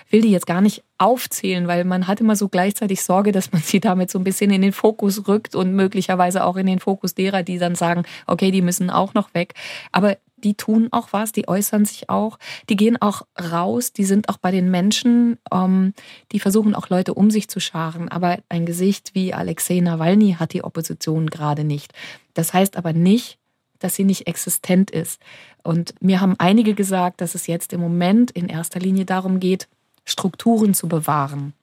will 0.10 0.22
die 0.22 0.32
jetzt 0.32 0.48
gar 0.48 0.62
nicht 0.62 0.84
aufzählen, 0.98 1.68
weil 1.68 1.84
man 1.84 2.08
hat 2.08 2.20
immer 2.22 2.36
so 2.36 2.50
gleichzeitig 2.50 3.04
Sorge, 3.04 3.32
dass 3.32 3.52
man 3.52 3.62
sie 3.66 3.80
damit 3.80 4.12
so 4.12 4.20
ein 4.20 4.24
bisschen 4.24 4.52
in 4.52 4.62
den 4.62 4.74
Fokus 4.74 5.28
rückt 5.28 5.56
und 5.56 5.74
möglicherweise 5.74 6.44
auch 6.44 6.58
in 6.58 6.66
den 6.66 6.80
Fokus 6.80 7.16
derer, 7.16 7.44
die 7.44 7.58
dann 7.58 7.76
sagen, 7.76 8.04
okay, 8.26 8.52
die 8.52 8.62
müssen 8.62 8.90
auch 8.90 9.14
noch 9.14 9.34
weg. 9.34 9.54
Aber 9.92 10.18
die 10.38 10.54
tun 10.54 10.88
auch 10.92 11.10
was, 11.12 11.32
die 11.32 11.48
äußern 11.48 11.86
sich 11.86 12.10
auch, 12.10 12.38
die 12.70 12.76
gehen 12.76 13.02
auch 13.02 13.24
raus, 13.40 13.92
die 13.92 14.06
sind 14.06 14.30
auch 14.30 14.38
bei 14.38 14.52
den 14.52 14.70
Menschen, 14.72 15.40
ähm, 15.52 15.94
die 16.32 16.40
versuchen 16.40 16.76
auch 16.76 16.90
Leute 16.90 17.14
um 17.16 17.32
sich 17.32 17.50
zu 17.50 17.60
scharen. 17.60 18.08
Aber 18.10 18.38
ein 18.50 18.66
Gesicht 18.66 19.14
wie 19.14 19.34
Alexei 19.34 19.80
Nawalny 19.80 20.36
hat 20.40 20.54
die 20.54 20.64
Opposition 20.64 21.30
gerade 21.30 21.64
nicht. 21.64 21.94
Das 22.34 22.54
heißt 22.54 22.78
aber 22.78 22.94
nicht, 22.94 23.40
dass 23.80 23.96
sie 23.96 24.04
nicht 24.04 24.28
existent 24.28 24.92
ist. 24.92 25.22
Und 25.64 25.96
mir 26.02 26.22
haben 26.22 26.36
einige 26.38 26.74
gesagt, 26.74 27.22
dass 27.22 27.36
es 27.36 27.48
jetzt 27.48 27.74
im 27.74 27.82
Moment 27.82 28.32
in 28.32 28.48
erster 28.48 28.80
Linie 28.80 29.06
darum 29.06 29.40
geht, 29.40 29.68
Strukturen 30.06 30.74
zu 30.74 30.88
bewahren. 30.88 31.54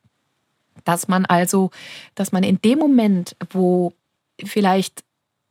Dass 0.84 1.08
man 1.08 1.24
also, 1.24 1.70
dass 2.14 2.32
man 2.32 2.42
in 2.42 2.60
dem 2.60 2.78
Moment, 2.78 3.36
wo 3.50 3.94
vielleicht 4.44 5.04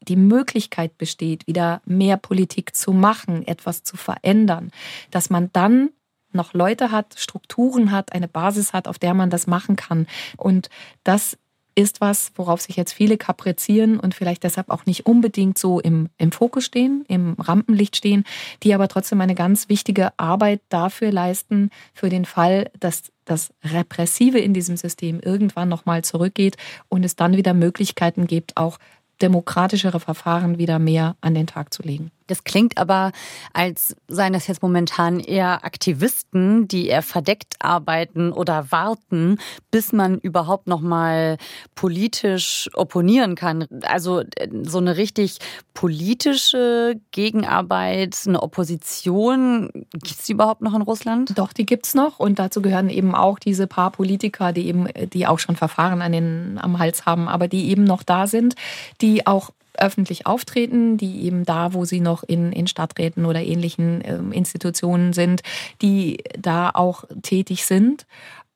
die 0.08 0.16
Möglichkeit 0.16 0.98
besteht, 0.98 1.48
wieder 1.48 1.82
mehr 1.86 2.18
Politik 2.18 2.76
zu 2.76 2.94
machen, 2.94 3.48
etwas 3.48 3.84
zu 3.84 3.98
verändern, 3.98 4.72
dass 5.12 5.30
man 5.30 5.50
dann 5.54 5.90
noch 6.32 6.54
Leute 6.54 6.92
hat, 6.92 7.16
Strukturen 7.18 7.92
hat, 7.92 8.14
eine 8.14 8.28
Basis 8.28 8.74
hat, 8.74 8.88
auf 8.88 9.00
der 9.00 9.14
man 9.14 9.30
das 9.30 9.48
machen 9.48 9.76
kann. 9.76 10.08
Und 10.38 10.70
das 11.04 11.38
ist 11.76 12.02
was, 12.02 12.32
worauf 12.36 12.62
sich 12.62 12.76
jetzt 12.76 12.94
viele 12.94 13.18
kaprizieren 13.18 14.00
und 14.00 14.14
vielleicht 14.14 14.44
deshalb 14.44 14.70
auch 14.70 14.86
nicht 14.86 15.06
unbedingt 15.06 15.58
so 15.58 15.80
im, 15.80 16.10
im 16.18 16.32
Fokus 16.32 16.66
stehen, 16.66 17.04
im 17.08 17.34
Rampenlicht 17.34 17.96
stehen, 17.96 18.26
die 18.62 18.74
aber 18.74 18.88
trotzdem 18.88 19.22
eine 19.22 19.36
ganz 19.36 19.70
wichtige 19.70 20.18
Arbeit 20.18 20.62
dafür 20.70 21.12
leisten, 21.12 21.70
für 21.94 22.10
den 22.10 22.26
Fall, 22.26 22.70
dass 22.80 23.12
das 23.26 23.54
Repressive 23.64 24.40
in 24.40 24.54
diesem 24.54 24.78
System 24.78 25.20
irgendwann 25.20 25.70
nochmal 25.70 26.04
zurückgeht 26.04 26.58
und 26.90 27.04
es 27.04 27.16
dann 27.16 27.38
wieder 27.38 27.54
Möglichkeiten 27.54 28.28
gibt, 28.28 28.58
auch 28.58 28.78
demokratischere 29.22 30.00
Verfahren 30.00 30.58
wieder 30.58 30.80
mehr 30.80 31.16
an 31.22 31.36
den 31.36 31.48
Tag 31.48 31.74
zu 31.74 31.84
legen. 31.84 32.12
Das 32.28 32.44
klingt 32.44 32.78
aber, 32.78 33.12
als 33.54 33.96
seien 34.08 34.34
das 34.34 34.48
jetzt 34.48 34.62
momentan 34.62 35.20
eher 35.20 35.66
Aktivisten, 35.66 36.68
die 36.68 36.88
eher 36.88 37.02
verdeckt 37.02 37.56
arbeiten 37.60 38.32
oder 38.32 38.72
warten, 38.72 39.38
bis 39.72 39.92
man 39.92 40.20
überhaupt 40.20 40.68
noch 40.68 40.82
mal 40.82 41.38
politisch 41.76 42.70
opponieren 42.74 43.36
kann. 43.36 43.68
Also 43.84 44.20
äh, 44.20 44.48
so 44.64 44.78
eine 44.78 44.98
richtig 44.98 45.40
politische 45.74 46.96
Gegenarbeit, 47.12 48.18
eine 48.28 48.42
Opposition, 48.42 49.70
gibt 49.92 50.20
es 50.20 50.26
die 50.26 50.34
überhaupt 50.34 50.62
noch 50.62 50.74
in 50.74 50.82
Russland? 50.82 51.38
Doch, 51.38 51.54
die 51.54 51.66
gibt 51.66 51.88
es 51.88 51.94
noch 51.94 52.20
und 52.20 52.40
dazu 52.40 52.62
gehören 52.62 52.90
eben 52.90 53.16
auch 53.16 53.40
diese 53.40 53.68
paar 53.68 53.92
Politiker, 53.92 54.54
die 54.54 54.68
eben, 54.68 54.88
die 55.12 55.28
auch 55.28 55.40
schon 55.40 55.56
Verfahren 55.56 56.02
an 56.02 56.12
den, 56.12 56.60
am 56.62 56.80
Hals 56.80 57.06
haben, 57.06 57.28
aber 57.28 57.48
die 57.48 57.70
eben 57.70 57.84
noch 57.84 58.04
da 58.04 58.28
sind, 58.28 58.56
die 59.02 59.26
auch 59.28 59.52
öffentlich 59.78 60.26
auftreten, 60.26 60.98
die 60.98 61.24
eben 61.24 61.46
da, 61.46 61.74
wo 61.74 61.86
sie 61.86 62.00
noch 62.00 62.24
in, 62.24 62.52
in 62.52 62.68
Stadträten 62.68 63.26
oder 63.26 63.42
ähnlichen 63.42 64.02
äh, 64.02 64.18
Institutionen 64.36 65.14
sind, 65.14 65.42
die 65.82 66.24
da 66.38 66.70
auch 66.74 67.06
tätig 67.22 67.66
sind 67.66 68.06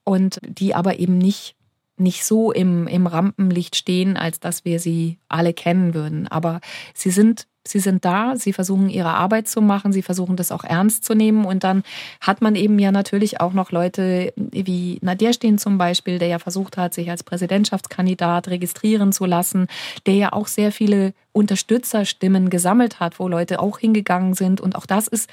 und 0.04 0.40
die 0.48 0.76
aber 0.76 1.00
eben 1.00 1.18
nicht, 1.18 1.56
nicht 1.98 2.26
so 2.26 2.52
im, 2.52 2.88
im 2.88 3.08
Rampenlicht 3.08 3.76
stehen, 3.76 4.18
als 4.18 4.40
dass 4.40 4.66
wir 4.66 4.80
sie 4.80 5.18
alle 5.28 5.54
kennen 5.54 5.94
würden. 5.94 6.28
Aber 6.28 6.62
sie 6.94 7.12
sind 7.12 7.48
sie 7.68 7.80
sind 7.80 8.06
da, 8.06 8.36
sie 8.36 8.54
versuchen 8.54 8.90
ihre 8.90 9.14
Arbeit 9.14 9.48
zu 9.48 9.62
machen, 9.62 9.92
sie 9.92 10.02
versuchen 10.02 10.36
das 10.36 10.52
auch 10.52 10.64
ernst 10.64 11.04
zu 11.04 11.14
nehmen. 11.14 11.46
Und 11.46 11.64
dann 11.64 11.84
hat 12.22 12.42
man 12.42 12.56
eben 12.56 12.80
ja 12.80 12.92
natürlich 12.92 13.42
auch 13.42 13.54
noch 13.54 13.72
Leute 13.72 14.34
wie 14.36 15.00
Nadjestin 15.02 15.58
zum 15.58 15.78
Beispiel, 15.78 16.20
der 16.20 16.28
ja 16.28 16.40
versucht 16.40 16.78
hat, 16.78 16.94
sich 16.94 17.10
als 17.10 17.24
Präsidentschaftskandidat 17.24 18.48
registrieren 18.48 19.12
zu 19.12 19.26
lassen, 19.26 19.68
der 20.06 20.16
ja 20.16 20.34
auch 20.34 20.48
sehr 20.48 20.72
viele 20.72 21.14
Unterstützerstimmen 21.32 22.50
gesammelt 22.50 23.00
hat, 23.00 23.20
wo 23.20 23.28
Leute 23.28 23.60
auch 23.60 23.80
hingegangen 23.80 24.34
sind. 24.34 24.62
Und 24.62 24.76
auch 24.76 24.86
das 24.86 25.08
ist 25.08 25.30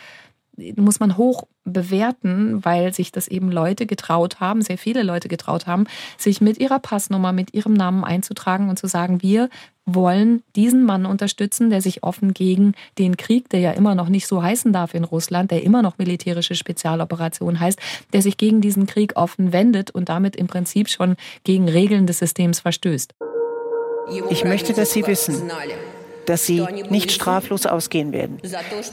muss 0.76 1.00
man 1.00 1.16
hoch 1.16 1.44
bewerten, 1.64 2.64
weil 2.64 2.92
sich 2.92 3.10
das 3.12 3.28
eben 3.28 3.50
Leute 3.50 3.86
getraut 3.86 4.40
haben, 4.40 4.62
sehr 4.62 4.78
viele 4.78 5.02
Leute 5.02 5.28
getraut 5.28 5.66
haben, 5.66 5.86
sich 6.18 6.40
mit 6.40 6.58
ihrer 6.58 6.78
Passnummer, 6.78 7.32
mit 7.32 7.54
ihrem 7.54 7.72
Namen 7.72 8.04
einzutragen 8.04 8.68
und 8.68 8.78
zu 8.78 8.86
sagen, 8.86 9.22
wir 9.22 9.48
wollen 9.86 10.42
diesen 10.56 10.84
Mann 10.84 11.04
unterstützen, 11.06 11.70
der 11.70 11.82
sich 11.82 12.02
offen 12.02 12.32
gegen 12.32 12.72
den 12.98 13.16
Krieg, 13.16 13.48
der 13.50 13.60
ja 13.60 13.70
immer 13.72 13.94
noch 13.94 14.08
nicht 14.08 14.26
so 14.26 14.42
heißen 14.42 14.72
darf 14.72 14.94
in 14.94 15.04
Russland, 15.04 15.50
der 15.50 15.62
immer 15.62 15.82
noch 15.82 15.98
militärische 15.98 16.54
Spezialoperation 16.54 17.60
heißt, 17.60 17.78
der 18.12 18.22
sich 18.22 18.36
gegen 18.36 18.60
diesen 18.60 18.86
Krieg 18.86 19.16
offen 19.16 19.52
wendet 19.52 19.90
und 19.90 20.08
damit 20.08 20.36
im 20.36 20.46
Prinzip 20.46 20.88
schon 20.88 21.16
gegen 21.44 21.68
Regeln 21.68 22.06
des 22.06 22.18
Systems 22.18 22.60
verstößt. 22.60 23.14
Ich 24.30 24.44
möchte, 24.44 24.74
dass 24.74 24.92
Sie 24.92 25.06
wissen, 25.06 25.50
dass 26.26 26.46
sie 26.46 26.66
nicht 26.90 27.12
straflos 27.12 27.66
ausgehen 27.66 28.12
werden. 28.12 28.38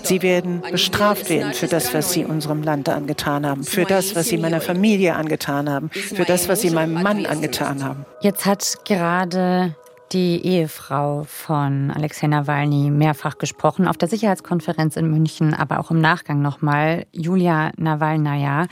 Sie 0.04 0.22
werden 0.22 0.62
bestraft 0.72 1.30
werden 1.30 1.54
für 1.54 1.68
das, 1.68 1.94
was 1.94 2.12
sie 2.12 2.26
unserem 2.26 2.64
Land 2.64 2.90
angetan 2.90 3.46
haben, 3.46 3.64
für 3.64 3.86
das, 3.86 4.16
was 4.16 4.28
sie 4.28 4.38
meiner 4.38 4.62
Familie 4.62 5.16
angetan 5.16 5.70
haben, 5.70 5.90
für 5.90 6.26
das, 6.26 6.50
was 6.50 6.62
sie 6.62 6.70
meinem 6.70 7.02
Mann 7.02 7.26
angetan 7.26 7.84
haben. 7.84 8.06
Jetzt 8.22 8.46
hat 8.46 8.78
gerade 8.86 9.76
die 10.12 10.46
Ehefrau 10.46 11.24
von 11.24 11.90
Alexei 11.92 12.28
Nawalny 12.28 12.90
mehrfach 12.90 13.38
gesprochen, 13.38 13.88
auf 13.88 13.98
der 13.98 14.10
Sicherheitskonferenz 14.10 14.98
in 14.98 15.10
München, 15.10 15.54
aber 15.54 15.80
auch 15.80 15.90
im 15.92 16.02
Nachgang 16.02 16.42
nochmal. 16.42 17.06
Julia 17.14 17.72
Nawalnaja, 17.78 18.68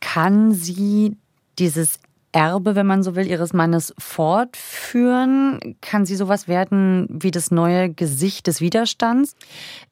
kann 0.00 0.52
sie 0.52 1.16
dieses 1.58 1.98
Erbe, 2.32 2.74
wenn 2.74 2.86
man 2.86 3.02
so 3.02 3.14
will, 3.14 3.26
ihres 3.26 3.52
Mannes 3.52 3.94
fortführen? 3.98 5.76
Kann 5.80 6.06
sie 6.06 6.16
sowas 6.16 6.48
werden 6.48 7.06
wie 7.10 7.30
das 7.30 7.50
neue 7.50 7.90
Gesicht 7.90 8.46
des 8.46 8.60
Widerstands? 8.60 9.36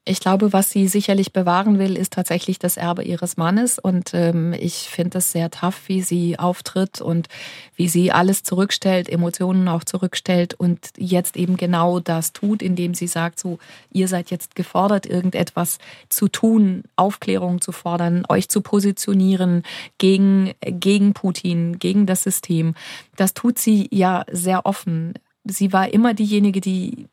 Ich 0.03 0.19
glaube, 0.19 0.51
was 0.51 0.71
sie 0.71 0.87
sicherlich 0.87 1.31
bewahren 1.31 1.77
will, 1.77 1.95
ist 1.95 2.13
tatsächlich 2.13 2.57
das 2.57 2.75
Erbe 2.75 3.03
ihres 3.03 3.37
Mannes. 3.37 3.77
Und 3.77 4.15
ähm, 4.15 4.51
ich 4.53 4.89
finde 4.89 5.19
es 5.19 5.31
sehr 5.31 5.51
tough, 5.51 5.87
wie 5.89 6.01
sie 6.01 6.39
auftritt 6.39 7.01
und 7.01 7.27
wie 7.75 7.87
sie 7.87 8.11
alles 8.11 8.41
zurückstellt, 8.41 9.07
Emotionen 9.07 9.67
auch 9.67 9.83
zurückstellt 9.83 10.55
und 10.55 10.89
jetzt 10.97 11.37
eben 11.37 11.55
genau 11.55 11.99
das 11.99 12.33
tut, 12.33 12.63
indem 12.63 12.95
sie 12.95 13.05
sagt, 13.05 13.39
so, 13.39 13.59
ihr 13.91 14.07
seid 14.07 14.31
jetzt 14.31 14.55
gefordert, 14.55 15.05
irgendetwas 15.05 15.77
zu 16.09 16.27
tun, 16.27 16.81
Aufklärung 16.95 17.61
zu 17.61 17.71
fordern, 17.71 18.23
euch 18.27 18.49
zu 18.49 18.61
positionieren 18.61 19.61
gegen, 19.99 20.53
gegen 20.61 21.13
Putin, 21.13 21.77
gegen 21.77 22.07
das 22.07 22.23
System. 22.23 22.73
Das 23.17 23.35
tut 23.35 23.59
sie 23.59 23.87
ja 23.91 24.25
sehr 24.31 24.65
offen. 24.65 25.13
Sie 25.43 25.71
war 25.71 25.93
immer 25.93 26.15
diejenige, 26.15 26.59
die 26.59 27.07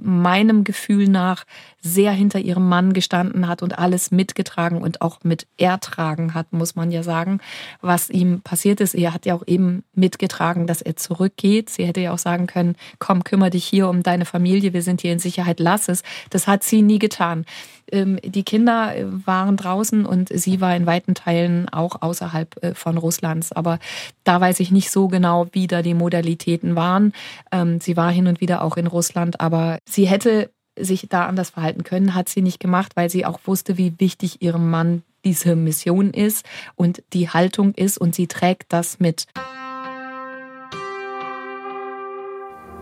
meinem 0.00 0.64
Gefühl 0.64 1.08
nach 1.08 1.44
sehr 1.80 2.12
hinter 2.12 2.38
ihrem 2.38 2.68
Mann 2.68 2.92
gestanden 2.92 3.48
hat 3.48 3.62
und 3.62 3.78
alles 3.78 4.12
mitgetragen 4.12 4.80
und 4.80 5.02
auch 5.02 5.18
mit 5.24 5.46
ertragen 5.56 6.34
hat, 6.34 6.52
muss 6.52 6.76
man 6.76 6.92
ja 6.92 7.02
sagen, 7.02 7.40
was 7.80 8.08
ihm 8.08 8.40
passiert 8.40 8.80
ist. 8.80 8.94
Er 8.94 9.12
hat 9.12 9.26
ja 9.26 9.34
auch 9.34 9.42
eben 9.46 9.82
mitgetragen, 9.94 10.68
dass 10.68 10.82
er 10.82 10.96
zurückgeht. 10.96 11.70
Sie 11.70 11.84
hätte 11.84 12.00
ja 12.00 12.12
auch 12.12 12.18
sagen 12.18 12.46
können, 12.46 12.76
komm, 13.00 13.24
kümmere 13.24 13.50
dich 13.50 13.64
hier 13.64 13.88
um 13.88 14.02
deine 14.04 14.24
Familie, 14.24 14.72
wir 14.72 14.82
sind 14.82 15.00
hier 15.00 15.12
in 15.12 15.18
Sicherheit, 15.18 15.58
lass 15.58 15.88
es. 15.88 16.02
Das 16.30 16.46
hat 16.46 16.62
sie 16.62 16.82
nie 16.82 17.00
getan. 17.00 17.44
Ähm, 17.91 18.19
die 18.23 18.43
Kinder 18.43 18.95
äh, 18.95 19.05
waren 19.25 19.57
draußen 19.57 20.05
und 20.05 20.29
sie 20.29 20.59
war 20.61 20.75
in 20.75 20.85
weiten 20.85 21.15
Teilen 21.15 21.69
auch 21.69 22.01
außerhalb 22.01 22.63
äh, 22.63 22.73
von 22.73 22.97
Russlands. 22.97 23.51
Aber 23.51 23.79
da 24.23 24.41
weiß 24.41 24.59
ich 24.59 24.71
nicht 24.71 24.91
so 24.91 25.07
genau, 25.07 25.47
wie 25.51 25.67
da 25.67 25.81
die 25.81 25.93
Modalitäten 25.93 26.75
waren. 26.75 27.13
Ähm, 27.51 27.79
sie 27.79 27.95
war 27.95 28.11
hin 28.11 28.27
und 28.27 28.41
wieder 28.41 28.61
auch 28.61 28.77
in 28.77 28.87
Russland, 28.87 29.39
aber 29.39 29.79
sie 29.85 30.05
hätte 30.05 30.49
sich 30.79 31.07
da 31.09 31.25
anders 31.25 31.49
verhalten 31.51 31.83
können, 31.83 32.13
hat 32.13 32.29
sie 32.29 32.41
nicht 32.41 32.59
gemacht, 32.59 32.91
weil 32.95 33.09
sie 33.09 33.25
auch 33.25 33.39
wusste, 33.45 33.77
wie 33.77 33.99
wichtig 33.99 34.41
ihrem 34.41 34.69
Mann 34.69 35.03
diese 35.25 35.55
Mission 35.55 36.11
ist 36.11 36.45
und 36.75 37.01
die 37.13 37.29
Haltung 37.29 37.73
ist 37.73 37.97
und 37.97 38.13
sie 38.13 38.27
trägt 38.27 38.71
das 38.73 38.99
mit. 38.99 39.25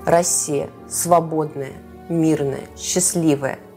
Россия 0.06 0.68
свободная, 0.88 1.72
мирная, 2.10 2.68
счастливая – 2.78 3.69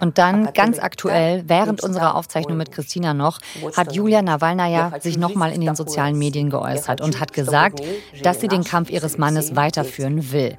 und 0.00 0.18
dann, 0.18 0.52
ganz 0.52 0.78
aktuell, 0.78 1.44
während 1.46 1.82
unserer 1.82 2.14
Aufzeichnung 2.16 2.58
mit 2.58 2.72
Christina 2.72 3.14
noch, 3.14 3.38
hat 3.76 3.94
Julia 3.94 4.22
Nawalnaja 4.22 5.00
sich 5.00 5.16
nochmal 5.16 5.52
in 5.52 5.60
den 5.60 5.74
sozialen 5.74 6.18
Medien 6.18 6.50
geäußert 6.50 7.00
und 7.00 7.20
hat 7.20 7.32
gesagt, 7.32 7.80
dass 8.22 8.40
sie 8.40 8.48
den 8.48 8.64
Kampf 8.64 8.90
ihres 8.90 9.18
Mannes 9.18 9.56
weiterführen 9.56 10.32
will. 10.32 10.56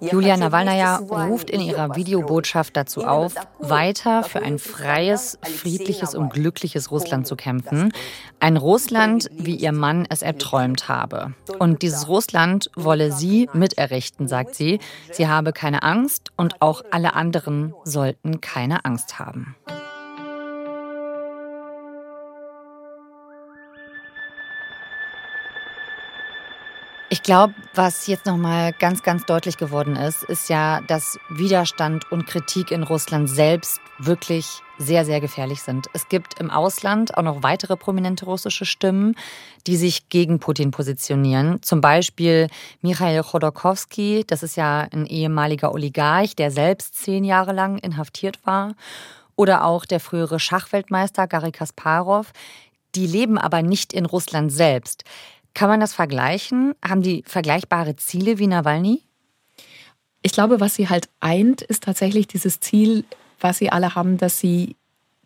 Julia 0.00 0.36
Nawalnaja 0.36 0.96
ruft 0.96 1.50
in 1.50 1.60
ihrer 1.60 1.96
Videobotschaft 1.96 2.76
dazu 2.76 3.04
auf, 3.04 3.34
weiter 3.58 4.22
für 4.22 4.42
ein 4.42 4.58
freies, 4.58 5.38
friedliches 5.42 6.14
und 6.14 6.32
glückliches 6.32 6.90
Russland 6.90 7.26
zu 7.26 7.36
kämpfen. 7.36 7.92
Ein 8.40 8.56
Russland, 8.56 9.30
wie 9.32 9.56
ihr 9.56 9.72
Mann 9.72 10.06
es 10.10 10.22
erträumt 10.22 10.88
habe. 10.88 11.34
Und 11.58 11.82
dieses 11.82 12.08
Russland 12.08 12.70
wolle 12.76 13.12
sie 13.12 13.48
miterrichten, 13.52 14.28
sagt 14.28 14.54
sie. 14.54 14.80
Sie 15.12 15.28
habe 15.28 15.52
keine 15.52 15.82
Angst 15.82 16.32
und 16.36 16.60
auch 16.60 16.82
alle 16.90 17.14
anderen 17.14 17.74
sollten 17.84 18.40
keine 18.40 18.84
Angst 18.84 19.18
haben. 19.18 19.56
Glaube, 27.24 27.54
was 27.74 28.06
jetzt 28.06 28.26
nochmal 28.26 28.72
ganz, 28.72 29.02
ganz 29.02 29.24
deutlich 29.24 29.56
geworden 29.56 29.96
ist, 29.96 30.22
ist 30.22 30.48
ja, 30.48 30.80
dass 30.82 31.18
Widerstand 31.30 32.12
und 32.12 32.26
Kritik 32.26 32.70
in 32.70 32.84
Russland 32.84 33.28
selbst 33.28 33.80
wirklich 33.98 34.46
sehr, 34.76 35.04
sehr 35.04 35.20
gefährlich 35.20 35.62
sind. 35.62 35.86
Es 35.94 36.08
gibt 36.08 36.38
im 36.38 36.50
Ausland 36.50 37.16
auch 37.16 37.22
noch 37.22 37.42
weitere 37.42 37.76
prominente 37.76 38.26
russische 38.26 38.66
Stimmen, 38.66 39.16
die 39.66 39.76
sich 39.76 40.08
gegen 40.10 40.38
Putin 40.38 40.70
positionieren. 40.70 41.62
Zum 41.62 41.80
Beispiel 41.80 42.48
Michail 42.82 43.22
Chodorkowski, 43.22 44.24
das 44.26 44.42
ist 44.42 44.56
ja 44.56 44.86
ein 44.92 45.06
ehemaliger 45.06 45.72
Oligarch, 45.72 46.36
der 46.36 46.50
selbst 46.50 46.94
zehn 46.96 47.24
Jahre 47.24 47.52
lang 47.52 47.78
inhaftiert 47.78 48.44
war. 48.44 48.74
Oder 49.34 49.64
auch 49.64 49.84
der 49.86 49.98
frühere 49.98 50.38
Schachweltmeister 50.38 51.26
Garry 51.26 51.52
Kasparov. 51.52 52.32
Die 52.94 53.06
leben 53.06 53.38
aber 53.38 53.62
nicht 53.62 53.92
in 53.92 54.06
Russland 54.06 54.52
selbst. 54.52 55.04
Kann 55.54 55.68
man 55.68 55.80
das 55.80 55.94
vergleichen? 55.94 56.74
Haben 56.84 57.02
die 57.02 57.22
vergleichbare 57.26 57.96
Ziele 57.96 58.38
wie 58.38 58.48
Nawalny? 58.48 59.02
Ich 60.22 60.32
glaube, 60.32 60.60
was 60.60 60.74
sie 60.74 60.88
halt 60.88 61.08
eint, 61.20 61.62
ist 61.62 61.84
tatsächlich 61.84 62.26
dieses 62.26 62.60
Ziel, 62.60 63.04
was 63.40 63.58
sie 63.58 63.70
alle 63.70 63.94
haben, 63.94 64.16
dass 64.16 64.38
sie 64.38 64.76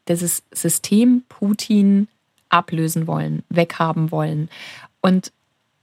dieses 0.08 0.42
System 0.52 1.22
Putin 1.28 2.08
ablösen 2.48 3.06
wollen, 3.06 3.42
weghaben 3.48 4.10
wollen. 4.10 4.48
Und 5.00 5.32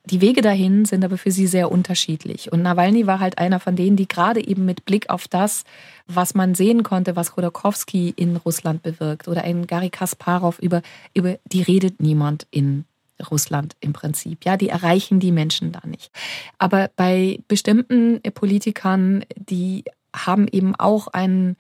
die 0.06 0.22
Wege 0.22 0.42
dahin 0.42 0.86
sind 0.86 1.04
aber 1.04 1.18
für 1.18 1.32
sie 1.32 1.48
sehr 1.48 1.72
unterschiedlich. 1.72 2.52
Und 2.52 2.62
Nawalny 2.62 3.08
war 3.08 3.20
halt 3.20 3.40
einer 3.40 3.60
von 3.60 3.76
denen, 3.76 3.96
die 3.96 4.08
gerade 4.08 4.46
eben 4.46 4.66
mit 4.66 4.86
Blick 4.86 5.10
auf 5.10 5.28
das, 5.28 5.64
was 6.08 6.36
man 6.36 6.54
sehen 6.54 6.84
konnte, 6.84 7.16
was 7.16 7.32
Khodorkovsky 7.32 8.14
in 8.16 8.36
Russland 8.36 8.84
bewirkt 8.84 9.28
oder 9.28 9.44
ein 9.44 9.66
Gary 9.66 9.90
Kasparov, 9.90 10.60
über, 10.60 10.84
über 11.16 11.38
die 11.46 11.64
redet 11.64 12.02
niemand 12.02 12.46
in 12.52 12.86
Russland 13.32 13.76
im 13.80 13.94
Prinzip. 13.94 14.46
Ja, 14.46 14.58
die 14.58 14.70
erreichen 14.70 15.20
die 15.20 15.32
Menschen 15.32 15.72
da 15.72 15.82
nicht. 15.86 16.12
Aber 16.58 16.90
bei 16.96 17.40
bestimmten 17.48 18.22
Politikern, 18.34 19.24
die 19.36 19.84
haben 20.14 20.48
eben 20.48 20.76
auch 20.76 21.08
einen 21.08 21.58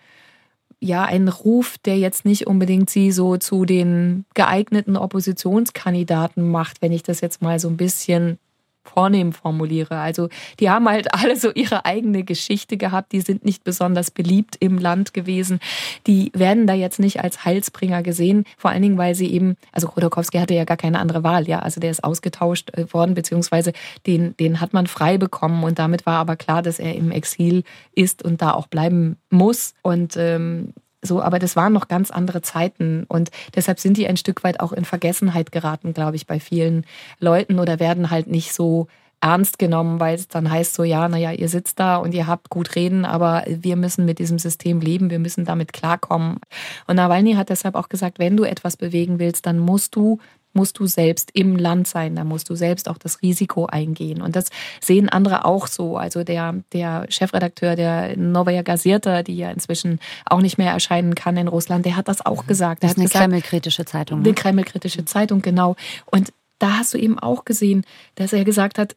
ja, 0.81 1.03
einen 1.03 1.29
Ruf, 1.29 1.77
der 1.79 1.97
jetzt 1.97 2.25
nicht 2.25 2.47
unbedingt 2.47 2.89
sie 2.89 3.11
so 3.11 3.37
zu 3.37 3.65
den 3.65 4.25
geeigneten 4.33 4.97
Oppositionskandidaten 4.97 6.47
macht, 6.47 6.81
wenn 6.81 6.91
ich 6.91 7.01
das 7.01 7.21
jetzt 7.21 7.41
mal 7.41 7.59
so 7.59 7.69
ein 7.69 7.77
bisschen 7.77 8.37
vornehm 8.85 9.33
formuliere. 9.33 9.97
Also 9.97 10.29
die 10.59 10.69
haben 10.69 10.87
halt 10.87 11.13
alle 11.13 11.35
so 11.35 11.51
ihre 11.51 11.85
eigene 11.85 12.23
Geschichte 12.23 12.77
gehabt, 12.77 13.11
die 13.11 13.21
sind 13.21 13.45
nicht 13.45 13.63
besonders 13.63 14.11
beliebt 14.11 14.55
im 14.59 14.77
Land 14.77 15.13
gewesen. 15.13 15.59
Die 16.07 16.31
werden 16.33 16.67
da 16.67 16.73
jetzt 16.73 16.99
nicht 16.99 17.21
als 17.21 17.45
Heilsbringer 17.45 18.03
gesehen, 18.03 18.45
vor 18.57 18.71
allen 18.71 18.81
Dingen, 18.81 18.97
weil 18.97 19.15
sie 19.15 19.31
eben, 19.31 19.57
also 19.71 19.87
Khodorkovsky 19.87 20.37
hatte 20.37 20.53
ja 20.53 20.63
gar 20.63 20.77
keine 20.77 20.99
andere 20.99 21.23
Wahl, 21.23 21.47
ja, 21.47 21.59
also 21.59 21.79
der 21.79 21.91
ist 21.91 22.03
ausgetauscht 22.03 22.71
äh, 22.77 22.91
worden, 22.93 23.15
beziehungsweise 23.15 23.73
den, 24.05 24.35
den 24.37 24.61
hat 24.61 24.73
man 24.73 24.87
frei 24.87 25.17
bekommen. 25.17 25.63
Und 25.63 25.79
damit 25.79 26.05
war 26.05 26.19
aber 26.19 26.35
klar, 26.35 26.61
dass 26.61 26.79
er 26.79 26.95
im 26.95 27.11
Exil 27.11 27.63
ist 27.93 28.23
und 28.23 28.41
da 28.41 28.53
auch 28.53 28.67
bleiben 28.67 29.17
muss. 29.29 29.73
Und 29.81 30.15
ähm, 30.17 30.73
so, 31.05 31.21
aber 31.21 31.39
das 31.39 31.55
waren 31.55 31.73
noch 31.73 31.87
ganz 31.87 32.11
andere 32.11 32.41
Zeiten 32.41 33.05
und 33.07 33.31
deshalb 33.55 33.79
sind 33.79 33.97
die 33.97 34.07
ein 34.07 34.17
Stück 34.17 34.43
weit 34.43 34.59
auch 34.59 34.71
in 34.71 34.85
Vergessenheit 34.85 35.51
geraten, 35.51 35.93
glaube 35.93 36.15
ich, 36.15 36.27
bei 36.27 36.39
vielen 36.39 36.85
Leuten 37.19 37.59
oder 37.59 37.79
werden 37.79 38.09
halt 38.09 38.27
nicht 38.27 38.53
so 38.53 38.87
ernst 39.21 39.57
genommen, 39.57 39.99
weil 39.99 40.15
es 40.15 40.27
dann 40.27 40.51
heißt 40.51 40.75
so, 40.75 40.83
ja, 40.83 41.07
naja, 41.07 41.31
ihr 41.31 41.49
sitzt 41.49 41.79
da 41.79 41.97
und 41.97 42.13
ihr 42.13 42.27
habt 42.27 42.49
gut 42.49 42.75
reden, 42.75 43.05
aber 43.05 43.43
wir 43.47 43.75
müssen 43.75 44.05
mit 44.05 44.19
diesem 44.19 44.37
System 44.37 44.81
leben, 44.81 45.09
wir 45.09 45.19
müssen 45.19 45.45
damit 45.45 45.73
klarkommen. 45.73 46.37
Und 46.85 46.97
Nawalny 46.97 47.33
hat 47.33 47.49
deshalb 47.49 47.75
auch 47.75 47.89
gesagt, 47.89 48.19
wenn 48.19 48.37
du 48.37 48.43
etwas 48.43 48.77
bewegen 48.77 49.17
willst, 49.17 49.45
dann 49.45 49.57
musst 49.57 49.95
du 49.95 50.19
musst 50.55 50.79
du 50.79 50.87
selbst 50.87 51.31
im 51.33 51.55
Land 51.55 51.87
sein, 51.87 52.15
da 52.15 52.23
musst 52.23 52.49
du 52.49 52.55
selbst 52.55 52.89
auch 52.89 52.97
das 52.97 53.21
Risiko 53.21 53.65
eingehen. 53.65 54.21
Und 54.21 54.35
das 54.35 54.49
sehen 54.81 55.09
andere 55.09 55.45
auch 55.45 55.67
so. 55.67 55.97
Also 55.97 56.23
der, 56.23 56.55
der 56.73 57.05
Chefredakteur 57.09 57.75
der 57.75 58.17
Novaya 58.17 58.61
Gazeta, 58.61 59.23
die 59.23 59.37
ja 59.37 59.51
inzwischen 59.51 59.99
auch 60.25 60.41
nicht 60.41 60.57
mehr 60.57 60.71
erscheinen 60.71 61.15
kann 61.15 61.37
in 61.37 61.47
Russland, 61.47 61.85
der 61.85 61.95
hat 61.95 62.07
das 62.07 62.25
auch 62.25 62.47
gesagt. 62.47 62.83
Das 62.83 62.93
ist 62.93 62.99
eine 62.99 63.09
kremlkritische 63.09 63.85
Zeitung. 63.85 64.19
Eine 64.19 64.29
ne? 64.29 64.33
kremlkritische 64.35 65.05
Zeitung, 65.05 65.41
genau. 65.41 65.75
Und 66.05 66.31
da 66.59 66.77
hast 66.79 66.93
du 66.93 66.97
eben 66.97 67.19
auch 67.19 67.45
gesehen, 67.45 67.85
dass 68.15 68.33
er 68.33 68.45
gesagt 68.45 68.79
hat, 68.79 68.95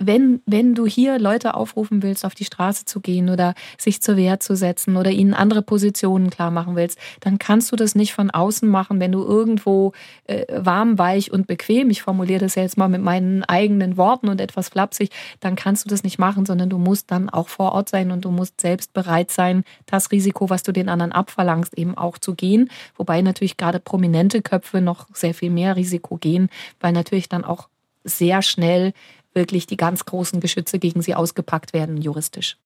wenn, 0.00 0.40
wenn 0.46 0.74
du 0.74 0.86
hier 0.86 1.18
Leute 1.18 1.54
aufrufen 1.54 2.02
willst, 2.02 2.24
auf 2.24 2.34
die 2.34 2.46
Straße 2.46 2.86
zu 2.86 3.00
gehen 3.00 3.28
oder 3.28 3.54
sich 3.78 4.00
zur 4.00 4.16
Wehr 4.16 4.40
zu 4.40 4.56
setzen 4.56 4.96
oder 4.96 5.10
ihnen 5.10 5.34
andere 5.34 5.60
Positionen 5.60 6.30
klar 6.30 6.50
machen 6.50 6.74
willst, 6.74 6.98
dann 7.20 7.38
kannst 7.38 7.70
du 7.70 7.76
das 7.76 7.94
nicht 7.94 8.14
von 8.14 8.30
außen 8.30 8.68
machen, 8.68 8.98
wenn 8.98 9.12
du 9.12 9.22
irgendwo 9.22 9.92
äh, 10.24 10.46
warm, 10.50 10.98
weich 10.98 11.30
und 11.30 11.46
bequem, 11.46 11.90
ich 11.90 12.02
formuliere 12.02 12.40
das 12.40 12.54
jetzt 12.54 12.78
mal 12.78 12.88
mit 12.88 13.02
meinen 13.02 13.44
eigenen 13.44 13.98
Worten 13.98 14.28
und 14.28 14.40
etwas 14.40 14.70
flapsig, 14.70 15.10
dann 15.40 15.54
kannst 15.54 15.84
du 15.84 15.90
das 15.90 16.02
nicht 16.02 16.18
machen, 16.18 16.46
sondern 16.46 16.70
du 16.70 16.78
musst 16.78 17.10
dann 17.10 17.28
auch 17.28 17.48
vor 17.48 17.72
Ort 17.72 17.90
sein 17.90 18.10
und 18.10 18.24
du 18.24 18.30
musst 18.30 18.60
selbst 18.60 18.94
bereit 18.94 19.30
sein, 19.30 19.64
das 19.84 20.10
Risiko, 20.10 20.48
was 20.48 20.62
du 20.62 20.72
den 20.72 20.88
anderen 20.88 21.12
abverlangst, 21.12 21.76
eben 21.76 21.96
auch 21.96 22.16
zu 22.16 22.34
gehen. 22.34 22.70
Wobei 22.96 23.20
natürlich 23.20 23.58
gerade 23.58 23.80
prominente 23.80 24.40
Köpfe 24.40 24.80
noch 24.80 25.08
sehr 25.12 25.34
viel 25.34 25.50
mehr 25.50 25.76
Risiko 25.76 26.16
gehen, 26.16 26.48
weil 26.80 26.92
natürlich 26.92 27.28
dann 27.28 27.44
auch 27.44 27.68
sehr 28.04 28.42
schnell 28.42 28.92
wirklich 29.34 29.66
die 29.66 29.76
ganz 29.76 30.04
großen 30.04 30.40
Geschütze 30.40 30.78
gegen 30.78 31.02
sie 31.02 31.14
ausgepackt 31.14 31.72
werden, 31.72 31.96
juristisch. 31.96 32.56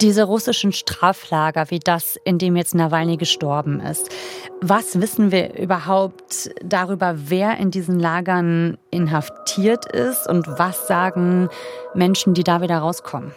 Diese 0.00 0.24
russischen 0.24 0.72
Straflager, 0.72 1.70
wie 1.70 1.78
das, 1.78 2.16
in 2.24 2.38
dem 2.38 2.56
jetzt 2.56 2.74
Nawalny 2.74 3.16
gestorben 3.16 3.80
ist. 3.80 4.08
Was 4.62 5.00
wissen 5.00 5.30
wir 5.30 5.58
überhaupt 5.58 6.50
darüber, 6.64 7.14
wer 7.16 7.58
in 7.58 7.70
diesen 7.70 7.98
Lagern 7.98 8.78
inhaftiert 8.90 9.84
ist 9.92 10.26
und 10.26 10.46
was 10.46 10.86
sagen 10.86 11.48
Menschen, 11.94 12.32
die 12.32 12.44
da 12.44 12.62
wieder 12.62 12.78
rauskommen? 12.78 13.32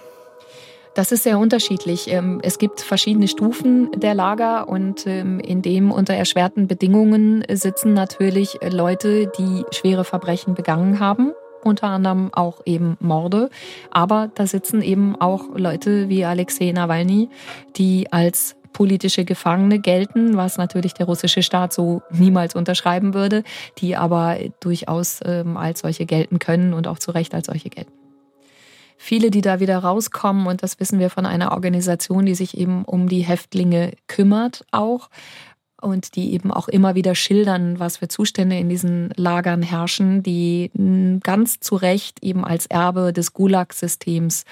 Das 0.95 1.11
ist 1.11 1.23
sehr 1.23 1.39
unterschiedlich. 1.39 2.07
Ähm, 2.11 2.39
es 2.43 2.59
gibt 2.59 2.81
verschiedene 2.81 3.27
Stufen 3.27 3.89
der 3.99 4.13
Lager 4.13 4.69
und 4.69 5.07
ähm, 5.07 5.39
in 5.39 5.63
dem 5.63 5.91
unter 5.91 6.13
erschwerten 6.13 6.67
Bedingungen 6.67 7.43
sitzen 7.51 7.93
natürlich 7.93 8.59
Leute, 8.69 9.31
die 9.37 9.65
schwere 9.71 10.03
Verbrechen 10.03 10.53
begangen 10.53 10.99
haben 10.99 11.33
unter 11.63 11.87
anderem 11.87 12.29
auch 12.33 12.61
eben 12.65 12.97
Morde. 12.99 13.49
Aber 13.89 14.29
da 14.35 14.45
sitzen 14.45 14.81
eben 14.81 15.15
auch 15.15 15.45
Leute 15.55 16.09
wie 16.09 16.25
Alexei 16.25 16.73
Nawalny, 16.73 17.29
die 17.77 18.11
als 18.11 18.57
politische 18.73 19.23
Gefangene 19.23 19.79
gelten, 19.79 20.35
was 20.35 20.57
natürlich 20.57 20.93
der 20.93 21.05
russische 21.05 21.41
Staat 21.41 21.71
so 21.71 22.01
niemals 22.11 22.53
unterschreiben 22.53 23.13
würde, 23.13 23.43
die 23.77 23.95
aber 23.95 24.37
durchaus 24.59 25.21
ähm, 25.23 25.55
als 25.55 25.79
solche 25.79 26.05
gelten 26.05 26.39
können 26.39 26.73
und 26.73 26.87
auch 26.87 26.99
zu 26.99 27.11
Recht 27.11 27.33
als 27.33 27.45
solche 27.45 27.69
gelten 27.69 28.02
viele, 29.03 29.29
die 29.29 29.41
da 29.41 29.59
wieder 29.59 29.79
rauskommen. 29.79 30.47
Und 30.47 30.63
das 30.63 30.79
wissen 30.79 30.99
wir 30.99 31.09
von 31.09 31.25
einer 31.25 31.51
Organisation, 31.51 32.25
die 32.25 32.35
sich 32.35 32.57
eben 32.57 32.85
um 32.85 33.09
die 33.09 33.21
Häftlinge 33.21 33.91
kümmert 34.07 34.65
auch 34.71 35.09
und 35.81 36.15
die 36.15 36.33
eben 36.33 36.51
auch 36.51 36.69
immer 36.69 36.95
wieder 36.95 37.13
schildern, 37.13 37.77
was 37.79 37.97
für 37.97 38.07
Zustände 38.07 38.57
in 38.57 38.69
diesen 38.69 39.09
Lagern 39.17 39.61
herrschen, 39.61 40.23
die 40.23 40.71
ganz 41.21 41.59
zu 41.59 41.75
Recht 41.75 42.23
eben 42.23 42.45
als 42.45 42.65
Erbe 42.67 43.11
des 43.11 43.33
Gulag-Systems 43.33 44.45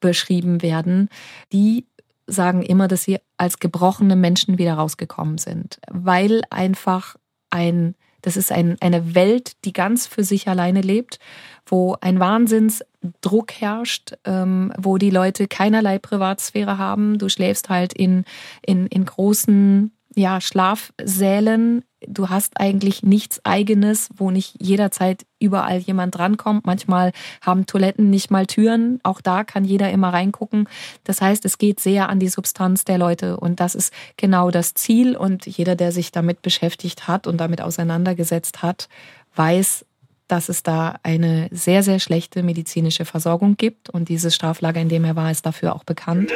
beschrieben 0.00 0.62
werden. 0.62 1.10
Die 1.52 1.84
sagen 2.26 2.62
immer, 2.62 2.88
dass 2.88 3.02
sie 3.02 3.18
als 3.36 3.58
gebrochene 3.58 4.16
Menschen 4.16 4.56
wieder 4.56 4.74
rausgekommen 4.74 5.36
sind, 5.36 5.78
weil 5.90 6.40
einfach 6.48 7.16
ein 7.50 7.94
das 8.22 8.36
ist 8.36 8.50
ein, 8.52 8.76
eine 8.80 9.14
Welt, 9.14 9.52
die 9.64 9.72
ganz 9.72 10.06
für 10.06 10.24
sich 10.24 10.48
alleine 10.48 10.80
lebt, 10.80 11.18
wo 11.66 11.96
ein 12.00 12.18
Wahnsinnsdruck 12.18 13.52
herrscht, 13.52 14.14
ähm, 14.24 14.72
wo 14.78 14.98
die 14.98 15.10
Leute 15.10 15.46
keinerlei 15.46 15.98
Privatsphäre 15.98 16.78
haben. 16.78 17.18
Du 17.18 17.28
schläfst 17.28 17.68
halt 17.68 17.92
in, 17.92 18.24
in, 18.64 18.86
in 18.86 19.04
großen 19.04 19.92
ja, 20.18 20.40
Schlafsälen. 20.40 21.84
Du 22.06 22.28
hast 22.28 22.60
eigentlich 22.60 23.04
nichts 23.04 23.40
Eigenes, 23.44 24.08
wo 24.16 24.32
nicht 24.32 24.56
jederzeit 24.60 25.24
überall 25.38 25.78
jemand 25.78 26.16
drankommt. 26.16 26.66
Manchmal 26.66 27.12
haben 27.40 27.66
Toiletten 27.66 28.10
nicht 28.10 28.30
mal 28.30 28.46
Türen. 28.46 28.98
Auch 29.04 29.20
da 29.20 29.44
kann 29.44 29.64
jeder 29.64 29.90
immer 29.92 30.12
reingucken. 30.12 30.68
Das 31.04 31.20
heißt, 31.20 31.44
es 31.44 31.58
geht 31.58 31.78
sehr 31.78 32.08
an 32.08 32.18
die 32.18 32.28
Substanz 32.28 32.84
der 32.84 32.98
Leute. 32.98 33.36
Und 33.36 33.60
das 33.60 33.76
ist 33.76 33.92
genau 34.16 34.50
das 34.50 34.74
Ziel. 34.74 35.16
Und 35.16 35.46
jeder, 35.46 35.76
der 35.76 35.92
sich 35.92 36.10
damit 36.10 36.42
beschäftigt 36.42 37.06
hat 37.06 37.28
und 37.28 37.36
damit 37.36 37.60
auseinandergesetzt 37.60 38.62
hat, 38.62 38.88
weiß, 39.36 39.84
dass 40.28 40.48
es 40.48 40.62
da 40.62 41.00
eine 41.02 41.48
sehr, 41.50 41.82
sehr 41.82 41.98
schlechte 41.98 42.42
medizinische 42.42 43.04
Versorgung 43.04 43.56
gibt. 43.56 43.90
Und 43.90 44.08
dieses 44.08 44.34
Straflager, 44.34 44.80
in 44.80 44.88
dem 44.88 45.04
er 45.04 45.16
war, 45.16 45.30
ist 45.30 45.46
dafür 45.46 45.74
auch 45.74 45.84
bekannt. 45.84 46.32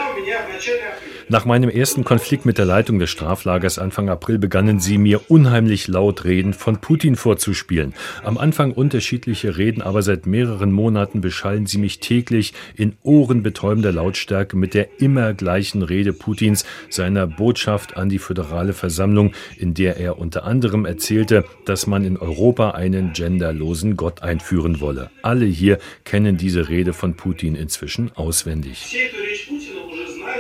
Nach 1.29 1.45
meinem 1.45 1.71
ersten 1.71 2.05
Konflikt 2.05 2.45
mit 2.45 2.59
der 2.59 2.65
Leitung 2.67 2.99
des 2.99 3.09
Straflagers 3.09 3.79
Anfang 3.79 4.11
April 4.11 4.39
begannen 4.39 4.81
sie 4.81 4.99
mir 4.99 5.31
unheimlich 5.31 5.89
laut 5.89 6.25
Reden 6.25 6.53
von 6.53 6.79
Putin 6.79 7.17
vorzuspielen. 7.17 7.95
Am 8.23 8.37
Anfang 8.37 8.73
unterschiedliche 8.73 9.57
Reden, 9.57 9.83
aber 9.83 10.03
seit 10.03 10.27
mehreren 10.27 10.73
Monaten 10.73 11.21
beschallen 11.21 11.67
sie 11.67 11.79
mich 11.79 12.01
täglich 12.01 12.53
in 12.77 12.97
ohrenbetäubender 13.03 13.93
Lautstärke 13.93 14.57
mit 14.57 14.75
der 14.75 15.01
immer 15.01 15.33
gleichen 15.33 15.83
Rede 15.83 16.13
Putins, 16.13 16.67
seiner 16.91 17.27
Botschaft 17.27 17.97
an 17.97 18.09
die 18.09 18.19
föderale 18.19 18.73
Versammlung, 18.73 19.33
in 19.57 19.75
der 19.75 19.97
er 19.97 20.19
unter 20.19 20.45
anderem 20.45 20.85
erzählte, 20.85 21.45
dass 21.65 21.87
man 21.87 22.05
in 22.05 22.17
Europa 22.19 22.73
einen 22.73 23.13
genderlosen 23.13 23.82
Gott 23.97 24.23
einführen 24.23 24.81
wolle. 24.81 25.11
Alle 25.23 25.45
hier 25.45 25.79
kennen 26.05 26.37
diese 26.37 26.69
Rede 26.69 26.93
von 26.93 27.15
Putin 27.15 27.55
inzwischen 27.55 28.15
auswendig. 28.17 28.97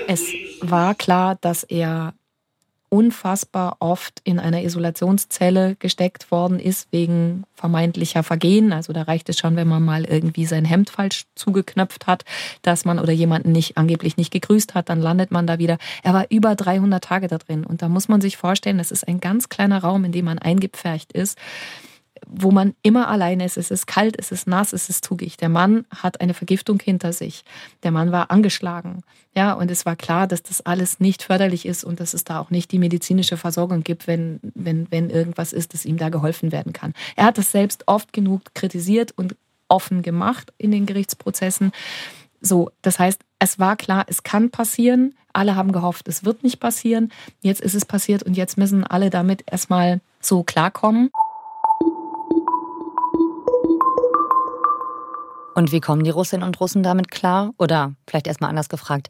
Es 0.08 0.22
war 0.60 0.94
klar, 0.94 1.36
dass 1.40 1.62
er 1.62 2.14
unfassbar 2.92 3.76
oft 3.80 4.20
in 4.22 4.38
einer 4.38 4.62
Isolationszelle 4.62 5.76
gesteckt 5.78 6.30
worden 6.30 6.60
ist 6.60 6.88
wegen 6.90 7.44
vermeintlicher 7.54 8.22
Vergehen. 8.22 8.70
Also 8.70 8.92
da 8.92 9.02
reicht 9.02 9.30
es 9.30 9.38
schon, 9.38 9.56
wenn 9.56 9.66
man 9.66 9.82
mal 9.82 10.04
irgendwie 10.04 10.44
sein 10.44 10.66
Hemd 10.66 10.90
falsch 10.90 11.24
zugeknöpft 11.34 12.06
hat, 12.06 12.26
dass 12.60 12.84
man 12.84 12.98
oder 12.98 13.12
jemanden 13.12 13.50
nicht 13.50 13.78
angeblich 13.78 14.18
nicht 14.18 14.30
gegrüßt 14.30 14.74
hat, 14.74 14.90
dann 14.90 15.00
landet 15.00 15.30
man 15.30 15.46
da 15.46 15.58
wieder. 15.58 15.78
Er 16.02 16.12
war 16.12 16.26
über 16.28 16.54
300 16.54 17.02
Tage 17.02 17.28
da 17.28 17.38
drin 17.38 17.64
und 17.64 17.80
da 17.80 17.88
muss 17.88 18.08
man 18.08 18.20
sich 18.20 18.36
vorstellen, 18.36 18.76
das 18.76 18.90
ist 18.90 19.08
ein 19.08 19.20
ganz 19.20 19.48
kleiner 19.48 19.78
Raum, 19.78 20.04
in 20.04 20.12
dem 20.12 20.26
man 20.26 20.38
eingepfercht 20.38 21.12
ist 21.12 21.38
wo 22.34 22.50
man 22.50 22.74
immer 22.82 23.08
alleine 23.08 23.44
ist. 23.44 23.56
Es 23.56 23.70
ist 23.70 23.86
kalt, 23.86 24.16
es 24.18 24.32
ist 24.32 24.46
nass, 24.46 24.72
es 24.72 24.88
ist 24.88 25.04
zugig. 25.04 25.36
Der 25.36 25.48
Mann 25.48 25.84
hat 25.90 26.20
eine 26.20 26.34
Vergiftung 26.34 26.80
hinter 26.80 27.12
sich. 27.12 27.44
Der 27.82 27.90
Mann 27.90 28.12
war 28.12 28.30
angeschlagen. 28.30 29.02
Ja, 29.34 29.52
und 29.52 29.70
es 29.70 29.86
war 29.86 29.96
klar, 29.96 30.26
dass 30.26 30.42
das 30.42 30.60
alles 30.60 31.00
nicht 31.00 31.22
förderlich 31.22 31.66
ist 31.66 31.84
und 31.84 32.00
dass 32.00 32.14
es 32.14 32.24
da 32.24 32.40
auch 32.40 32.50
nicht 32.50 32.72
die 32.72 32.78
medizinische 32.78 33.36
Versorgung 33.36 33.82
gibt, 33.82 34.06
wenn, 34.06 34.40
wenn, 34.54 34.90
wenn 34.90 35.10
irgendwas 35.10 35.52
ist, 35.52 35.74
dass 35.74 35.84
ihm 35.84 35.96
da 35.96 36.08
geholfen 36.08 36.52
werden 36.52 36.72
kann. 36.72 36.94
Er 37.16 37.26
hat 37.26 37.38
das 37.38 37.52
selbst 37.52 37.84
oft 37.86 38.12
genug 38.12 38.54
kritisiert 38.54 39.12
und 39.12 39.36
offen 39.68 40.02
gemacht 40.02 40.52
in 40.58 40.70
den 40.70 40.86
Gerichtsprozessen. 40.86 41.72
So, 42.40 42.70
das 42.82 42.98
heißt, 42.98 43.20
es 43.38 43.58
war 43.58 43.76
klar, 43.76 44.04
es 44.08 44.22
kann 44.22 44.50
passieren. 44.50 45.14
Alle 45.32 45.56
haben 45.56 45.72
gehofft, 45.72 46.08
es 46.08 46.24
wird 46.24 46.42
nicht 46.42 46.60
passieren. 46.60 47.10
Jetzt 47.40 47.60
ist 47.60 47.74
es 47.74 47.84
passiert 47.84 48.22
und 48.22 48.36
jetzt 48.36 48.58
müssen 48.58 48.84
alle 48.84 49.10
damit 49.10 49.44
erstmal 49.50 50.00
so 50.20 50.42
klarkommen. 50.42 51.10
Und 55.54 55.72
wie 55.72 55.80
kommen 55.80 56.04
die 56.04 56.10
Russinnen 56.10 56.46
und 56.46 56.60
Russen 56.60 56.82
damit 56.82 57.10
klar? 57.10 57.52
Oder 57.58 57.94
vielleicht 58.06 58.26
erstmal 58.26 58.50
anders 58.50 58.68
gefragt, 58.68 59.08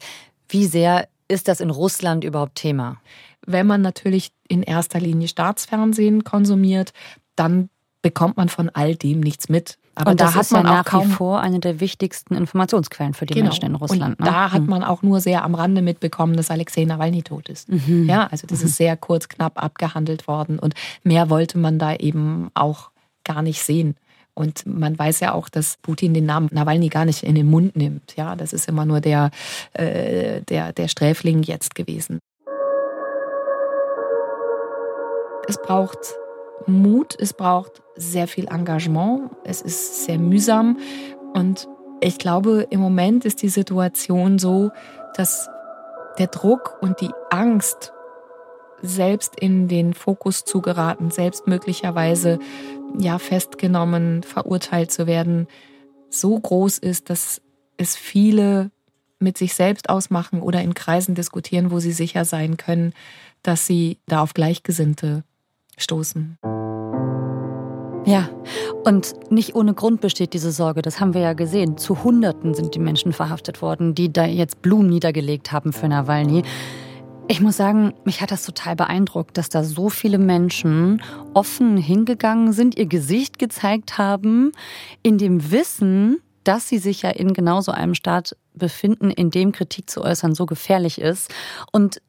wie 0.49 0.65
sehr 0.65 1.07
ist 1.27 1.47
das 1.47 1.61
in 1.61 1.69
Russland 1.69 2.23
überhaupt 2.23 2.55
Thema? 2.55 2.97
Wenn 3.45 3.67
man 3.67 3.81
natürlich 3.81 4.31
in 4.47 4.63
erster 4.63 4.99
Linie 4.99 5.27
Staatsfernsehen 5.27 6.23
konsumiert, 6.23 6.93
dann 7.35 7.69
bekommt 8.01 8.37
man 8.37 8.49
von 8.49 8.69
all 8.69 8.95
dem 8.95 9.19
nichts 9.19 9.49
mit. 9.49 9.77
Aber 9.95 10.11
und 10.11 10.19
da 10.19 10.33
hat 10.33 10.51
man 10.51 10.65
ja 10.65 10.81
auch 10.81 10.85
nach 10.85 11.03
wie 11.03 11.07
vor 11.07 11.39
eine 11.39 11.59
der 11.59 11.79
wichtigsten 11.79 12.35
Informationsquellen 12.35 13.13
für 13.13 13.25
die 13.25 13.35
genau. 13.35 13.45
Menschen 13.45 13.65
in 13.65 13.75
Russland. 13.75 14.19
Und 14.19 14.25
ne? 14.25 14.31
da 14.31 14.51
hat 14.51 14.61
hm. 14.61 14.67
man 14.67 14.83
auch 14.83 15.03
nur 15.03 15.21
sehr 15.21 15.43
am 15.43 15.55
Rande 15.55 15.81
mitbekommen, 15.81 16.35
dass 16.35 16.49
Alexei 16.49 16.85
Nawalny 16.85 17.21
tot 17.21 17.47
ist. 17.47 17.69
Mhm. 17.69 18.09
Ja, 18.09 18.27
also 18.27 18.47
das 18.47 18.61
mhm. 18.61 18.65
ist 18.67 18.77
sehr 18.77 18.97
kurz, 18.97 19.29
knapp 19.29 19.61
abgehandelt 19.61 20.27
worden 20.27 20.57
und 20.57 20.73
mehr 21.03 21.29
wollte 21.29 21.57
man 21.57 21.77
da 21.77 21.95
eben 21.95 22.49
auch 22.55 22.89
gar 23.23 23.41
nicht 23.41 23.63
sehen. 23.63 23.95
Und 24.35 24.65
man 24.65 24.97
weiß 24.97 25.19
ja 25.19 25.33
auch, 25.33 25.49
dass 25.49 25.77
Putin 25.81 26.13
den 26.13 26.25
Namen 26.25 26.49
Nawalny 26.51 26.89
gar 26.89 27.05
nicht 27.05 27.23
in 27.23 27.35
den 27.35 27.49
Mund 27.49 27.75
nimmt. 27.75 28.15
Ja, 28.15 28.35
das 28.35 28.53
ist 28.53 28.67
immer 28.67 28.85
nur 28.85 28.99
der, 28.99 29.29
äh, 29.73 30.41
der, 30.41 30.73
der 30.73 30.87
Sträfling 30.87 31.43
jetzt 31.43 31.75
gewesen. 31.75 32.19
Es 35.47 35.61
braucht 35.61 35.99
Mut, 36.67 37.15
es 37.19 37.33
braucht 37.33 37.81
sehr 37.95 38.27
viel 38.27 38.47
Engagement, 38.47 39.29
es 39.43 39.61
ist 39.61 40.05
sehr 40.05 40.17
mühsam 40.17 40.77
und 41.33 41.67
ich 41.99 42.17
glaube, 42.17 42.67
im 42.69 42.79
Moment 42.79 43.25
ist 43.25 43.41
die 43.41 43.49
Situation 43.49 44.39
so, 44.39 44.71
dass 45.15 45.49
der 46.17 46.27
Druck 46.27 46.77
und 46.81 46.99
die 47.01 47.11
Angst, 47.29 47.93
selbst 48.81 49.39
in 49.39 49.69
den 49.69 49.93
Fokus 49.93 50.43
zu 50.43 50.61
geraten, 50.61 51.09
selbst 51.09 51.47
möglicherweise 51.47 52.39
ja 52.97 53.19
festgenommen, 53.19 54.23
verurteilt 54.23 54.91
zu 54.91 55.07
werden, 55.07 55.47
so 56.09 56.39
groß 56.39 56.77
ist, 56.77 57.09
dass 57.09 57.41
es 57.77 57.95
viele 57.95 58.71
mit 59.19 59.37
sich 59.37 59.53
selbst 59.53 59.89
ausmachen 59.89 60.41
oder 60.41 60.61
in 60.61 60.73
Kreisen 60.73 61.15
diskutieren, 61.15 61.71
wo 61.71 61.79
sie 61.79 61.93
sicher 61.93 62.25
sein 62.25 62.57
können, 62.57 62.93
dass 63.41 63.65
sie 63.65 63.97
da 64.05 64.21
auf 64.21 64.33
Gleichgesinnte 64.33 65.23
stoßen. 65.77 66.37
Ja, 68.05 68.29
und 68.83 69.31
nicht 69.31 69.55
ohne 69.55 69.73
Grund 69.73 70.01
besteht 70.01 70.33
diese 70.33 70.51
Sorge, 70.51 70.81
das 70.81 70.99
haben 70.99 71.13
wir 71.13 71.21
ja 71.21 71.33
gesehen. 71.33 71.77
Zu 71.77 72.03
Hunderten 72.03 72.53
sind 72.53 72.75
die 72.75 72.79
Menschen 72.79 73.13
verhaftet 73.13 73.61
worden, 73.61 73.95
die 73.95 74.11
da 74.11 74.25
jetzt 74.25 74.61
Blumen 74.61 74.89
niedergelegt 74.89 75.53
haben 75.53 75.71
für 75.71 75.87
Nawalny. 75.87 76.43
Ich 77.29 77.39
muss 77.39 77.57
sagen, 77.57 77.93
mich 78.03 78.21
hat 78.21 78.31
das 78.31 78.45
total 78.45 78.75
beeindruckt, 78.75 79.37
dass 79.37 79.49
da 79.49 79.63
so 79.63 79.89
viele 79.89 80.17
Menschen 80.17 81.01
offen 81.33 81.77
hingegangen 81.77 82.51
sind, 82.51 82.77
ihr 82.77 82.85
Gesicht 82.85 83.39
gezeigt 83.39 83.97
haben, 83.97 84.51
in 85.03 85.17
dem 85.17 85.51
Wissen, 85.51 86.21
dass 86.43 86.67
sie 86.67 86.79
sich 86.79 87.03
ja 87.03 87.09
in 87.11 87.33
genau 87.33 87.61
so 87.61 87.71
einem 87.71 87.95
Staat 87.95 88.35
befinden, 88.53 89.09
in 89.09 89.31
dem 89.31 89.53
Kritik 89.53 89.89
zu 89.89 90.03
äußern 90.03 90.35
so 90.35 90.45
gefährlich 90.45 90.99
ist. 90.99 91.33
Und 91.71 92.01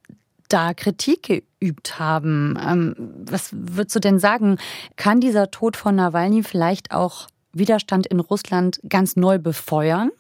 da 0.49 0.75
Kritik 0.75 1.43
geübt 1.61 1.99
haben. 1.99 2.59
Ähm, 2.61 2.95
was 3.25 3.51
würdest 3.53 3.97
du 3.97 4.01
denn 4.01 4.19
sagen? 4.19 4.59
Kann 4.97 5.21
dieser 5.21 5.51
Tod 5.51 5.77
von 5.77 5.97
Nawalny 5.97 6.43
vielleicht 6.43 6.93
auch 6.93 7.29
Widerstand 7.53 8.07
in 8.07 8.21
Russland 8.21 8.81
ganz 8.89 9.17
neu 9.17 9.39
befeuern? 9.39 10.11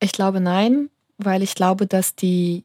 Ich 0.00 0.12
glaube 0.12 0.40
nein, 0.40 0.90
weil 1.18 1.42
ich 1.42 1.54
glaube, 1.54 1.86
dass 1.86 2.14
die 2.14 2.64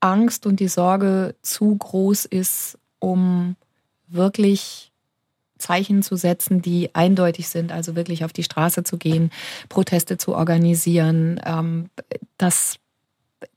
Angst 0.00 0.46
und 0.46 0.60
die 0.60 0.68
Sorge 0.68 1.34
zu 1.42 1.74
groß 1.76 2.24
ist, 2.26 2.78
um 2.98 3.56
wirklich 4.08 4.92
Zeichen 5.58 6.02
zu 6.02 6.16
setzen, 6.16 6.62
die 6.62 6.94
eindeutig 6.94 7.48
sind, 7.48 7.72
also 7.72 7.96
wirklich 7.96 8.24
auf 8.24 8.32
die 8.32 8.42
Straße 8.42 8.84
zu 8.84 8.98
gehen, 8.98 9.30
Proteste 9.68 10.18
zu 10.18 10.34
organisieren. 10.34 11.40
Ähm, 11.44 11.88
das, 12.36 12.76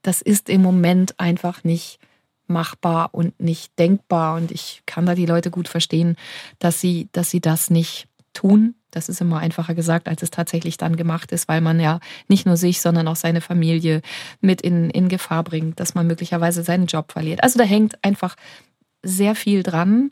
das 0.01 0.21
ist 0.21 0.49
im 0.49 0.61
Moment 0.61 1.19
einfach 1.19 1.63
nicht 1.63 1.99
machbar 2.47 3.09
und 3.13 3.39
nicht 3.39 3.77
denkbar. 3.77 4.35
Und 4.35 4.51
ich 4.51 4.81
kann 4.85 5.05
da 5.05 5.15
die 5.15 5.25
Leute 5.25 5.51
gut 5.51 5.67
verstehen, 5.67 6.15
dass 6.57 6.81
sie, 6.81 7.07
dass 7.11 7.29
sie 7.29 7.41
das 7.41 7.69
nicht 7.69 8.08
tun. 8.39 8.75
Das 8.91 9.09
ist 9.09 9.21
immer 9.21 9.39
einfacher 9.39 9.75
gesagt, 9.75 10.07
als 10.07 10.23
es 10.23 10.31
tatsächlich 10.31 10.77
dann 10.77 10.95
gemacht 10.95 11.31
ist, 11.31 11.47
weil 11.47 11.61
man 11.61 11.79
ja 11.79 11.99
nicht 12.27 12.45
nur 12.45 12.57
sich, 12.57 12.81
sondern 12.81 13.07
auch 13.07 13.15
seine 13.15 13.41
Familie 13.41 14.01
mit 14.41 14.61
in, 14.61 14.89
in 14.89 15.09
Gefahr 15.09 15.43
bringt, 15.43 15.79
dass 15.79 15.93
man 15.93 16.07
möglicherweise 16.07 16.63
seinen 16.63 16.87
Job 16.87 17.11
verliert. 17.11 17.43
Also 17.43 17.59
da 17.59 17.65
hängt 17.65 18.03
einfach 18.03 18.35
sehr 19.03 19.35
viel 19.35 19.63
dran. 19.63 20.11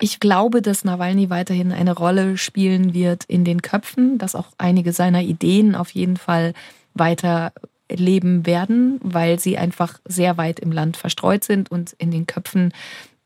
Ich 0.00 0.20
glaube, 0.20 0.62
dass 0.62 0.84
Nawalny 0.84 1.30
weiterhin 1.30 1.72
eine 1.72 1.94
Rolle 1.94 2.36
spielen 2.36 2.94
wird 2.94 3.24
in 3.24 3.44
den 3.44 3.62
Köpfen, 3.62 4.18
dass 4.18 4.34
auch 4.34 4.48
einige 4.58 4.92
seiner 4.92 5.22
Ideen 5.22 5.74
auf 5.74 5.90
jeden 5.90 6.16
Fall 6.16 6.54
weiter 6.94 7.52
leben 7.90 8.46
werden, 8.46 8.98
weil 9.02 9.38
sie 9.38 9.58
einfach 9.58 9.98
sehr 10.04 10.36
weit 10.36 10.60
im 10.60 10.72
Land 10.72 10.96
verstreut 10.96 11.44
sind 11.44 11.70
und 11.70 11.92
in 11.98 12.10
den 12.10 12.26
Köpfen 12.26 12.72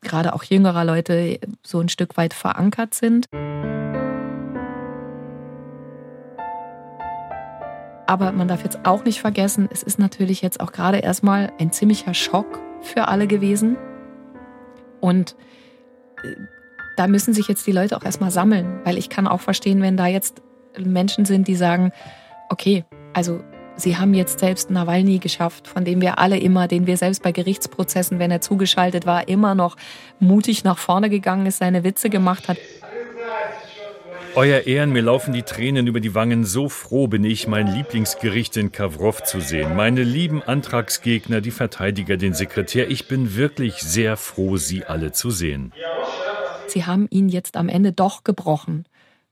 gerade 0.01 0.33
auch 0.33 0.43
jüngerer 0.43 0.85
Leute 0.85 1.39
so 1.63 1.79
ein 1.79 1.89
Stück 1.89 2.17
weit 2.17 2.33
verankert 2.33 2.93
sind. 2.93 3.27
Aber 8.09 8.31
man 8.31 8.47
darf 8.47 8.63
jetzt 8.63 8.87
auch 8.87 9.05
nicht 9.05 9.21
vergessen, 9.21 9.69
es 9.71 9.83
ist 9.83 9.99
natürlich 9.99 10.41
jetzt 10.41 10.61
auch 10.61 10.71
gerade 10.71 10.97
erstmal 10.97 11.53
ein 11.59 11.71
ziemlicher 11.71 12.15
Schock 12.15 12.59
für 12.81 13.07
alle 13.07 13.27
gewesen. 13.27 13.77
Und 14.99 15.35
äh, 16.23 16.29
da 16.97 17.05
müssen 17.05 17.35
sich 17.35 17.47
jetzt 17.47 17.67
die 17.67 17.71
Leute 17.71 17.95
auch 17.95 18.03
erstmal 18.03 18.31
sammeln, 18.31 18.79
weil 18.83 18.97
ich 18.97 19.09
kann 19.09 19.27
auch 19.27 19.41
verstehen, 19.41 19.83
wenn 19.83 19.95
da 19.95 20.07
jetzt 20.07 20.41
Menschen 20.75 21.25
sind, 21.25 21.47
die 21.47 21.53
sagen, 21.53 21.91
okay, 22.49 22.83
also 23.13 23.41
Sie 23.75 23.95
haben 23.95 24.15
jetzt 24.15 24.39
selbst 24.39 24.71
Nawalny 24.71 25.19
geschafft, 25.19 25.67
von 25.67 25.85
dem 25.85 26.01
wir 26.01 26.17
alle 26.17 26.39
immer, 26.39 26.67
den 26.67 26.87
wir 26.87 26.97
selbst 26.97 27.21
bei 27.21 27.31
Gerichtsprozessen, 27.31 28.17
wenn 28.17 28.31
er 28.31 28.41
zugeschaltet 28.41 29.05
war, 29.05 29.27
immer 29.27 29.53
noch 29.53 29.77
mutig 30.19 30.63
nach 30.63 30.79
vorne 30.79 31.11
gegangen 31.11 31.45
ist, 31.45 31.59
seine 31.59 31.83
Witze 31.83 32.09
gemacht 32.09 32.49
hat. 32.49 32.57
Euer 34.35 34.61
Ehren, 34.67 34.91
mir 34.91 35.01
laufen 35.01 35.33
die 35.33 35.43
Tränen 35.43 35.87
über 35.87 35.99
die 35.99 36.15
Wangen. 36.15 36.45
So 36.45 36.69
froh 36.69 37.07
bin 37.07 37.23
ich, 37.23 37.47
mein 37.47 37.67
Lieblingsgericht 37.67 38.55
in 38.57 38.71
Kavrov 38.71 39.23
zu 39.23 39.41
sehen. 39.41 39.75
Meine 39.75 40.03
lieben 40.03 40.43
Antragsgegner, 40.43 41.41
die 41.41 41.51
Verteidiger, 41.51 42.17
den 42.17 42.33
Sekretär. 42.33 42.89
Ich 42.89 43.07
bin 43.07 43.35
wirklich 43.35 43.75
sehr 43.75 44.17
froh, 44.17 44.57
Sie 44.57 44.85
alle 44.85 45.11
zu 45.11 45.31
sehen. 45.31 45.73
Sie 46.67 46.85
haben 46.85 47.07
ihn 47.09 47.29
jetzt 47.29 47.57
am 47.57 47.69
Ende 47.69 47.91
doch 47.91 48.23
gebrochen 48.23 48.85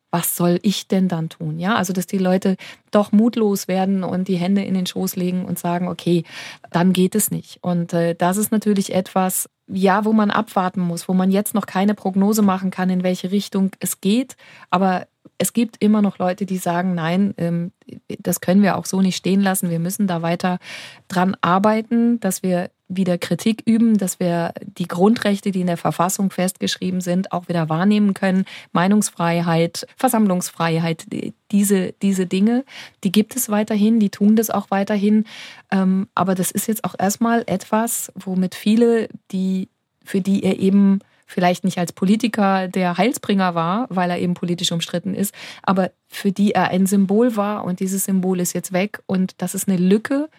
was 0.10 0.36
soll 0.36 0.60
ich 0.62 0.88
denn 0.88 1.07
dann 1.07 1.29
tun? 1.29 1.60
Ja, 1.60 1.75
also 1.75 1.93
dass 1.93 2.07
die 2.07 2.17
Leute 2.17 2.55
doch 2.91 3.12
mutlos 3.12 3.67
werden 3.67 4.03
und 4.03 4.27
die 4.27 4.38
Hände 4.38 4.63
in 4.63 4.73
den 4.73 4.86
Schoß 4.86 5.15
legen 5.15 5.45
und 5.45 5.60
sagen, 5.60 5.88
okay, 5.88 6.23
dann 6.71 6.93
geht 6.93 7.13
es 7.15 7.29
nicht. 7.29 7.60
Und 7.62 7.93
äh, 7.93 8.15
das 8.15 8.38
ist 8.38 8.51
natürlich 8.51 8.93
etwas, 8.93 9.49
ja, 9.67 10.06
wo 10.06 10.13
man 10.13 10.32
abwarten 10.32 10.82
muss, 10.82 11.08
wo 11.08 11.13
man 11.13 11.32
jetzt 11.32 11.53
noch 11.53 11.65
keine 11.65 11.93
Prognose 11.93 12.41
machen 12.41 12.71
kann, 12.71 12.89
in 12.89 13.03
welche 13.03 13.32
Richtung 13.32 13.71
es 13.80 14.01
geht. 14.01 14.38
Aber 14.69 15.08
es 15.38 15.53
gibt 15.53 15.84
immer 15.84 16.01
noch 16.01 16.17
Leute, 16.19 16.45
die 16.45 16.58
sagen, 16.58 16.95
nein, 16.95 17.34
ähm, 17.38 17.71
das 18.19 18.41
können 18.41 18.63
wir 18.63 18.77
auch 18.77 18.86
so 18.86 19.01
nicht 19.01 19.17
stehen 19.17 19.41
lassen. 19.41 19.69
Wir 19.69 19.80
müssen 19.80 20.08
da 20.08 20.21
weiter 20.21 20.60
dran 21.08 21.36
arbeiten, 21.41 22.19
dass 22.19 22.43
wir 22.43 22.69
wieder 22.89 23.17
Kritik 23.17 23.63
üben, 23.65 23.97
dass 23.97 24.19
wir 24.19 24.54
die 24.62 24.88
Grundrechte, 24.88 25.52
die 25.52 25.62
in 25.62 25.67
der 25.67 25.78
Verfassung 25.78 26.32
festgeschrieben 26.32 27.02
sind, 27.02 27.32
auch 27.32 27.47
wieder 27.50 27.69
wahrnehmen 27.69 28.13
können. 28.13 28.45
Meinungsfreiheit, 28.71 29.86
Versammlungsfreiheit, 29.97 31.06
diese, 31.52 31.93
diese 32.02 32.26
Dinge, 32.26 32.63
die 33.04 33.12
gibt 33.12 33.36
es 33.36 33.50
weiterhin, 33.50 34.00
die 34.00 34.10
tun 34.10 34.36
das 34.36 34.50
auch 34.50 34.71
weiterhin. 34.71 35.26
Ähm, 35.71 36.08
aber 36.15 36.36
das 36.36 36.52
ist 36.52 36.67
jetzt 36.67 36.84
auch 36.84 36.95
erstmal 36.97 37.43
etwas, 37.47 38.12
womit 38.15 38.56
viele, 38.56 39.10
die, 39.32 39.69
für 40.04 40.21
die 40.21 40.43
er 40.43 40.60
eben 40.60 41.00
vielleicht 41.28 41.65
nicht 41.65 41.78
als 41.78 41.91
Politiker 41.91 42.69
der 42.69 42.97
Heilsbringer 42.97 43.54
war, 43.54 43.88
weil 43.89 44.10
er 44.10 44.19
eben 44.19 44.34
politisch 44.34 44.71
umstritten 44.71 45.13
ist, 45.13 45.34
aber 45.62 45.91
für 46.08 46.32
die 46.32 46.54
er 46.54 46.69
ein 46.69 46.86
Symbol 46.86 47.36
war 47.36 47.65
und 47.65 47.82
dieses 47.82 48.06
Symbol 48.06 48.39
ist 48.39 48.54
jetzt 48.54 48.71
weg 48.71 49.02
und 49.08 49.34
das 49.39 49.54
ist 49.54 49.67
eine 49.67 49.78
Lücke, 49.78 50.30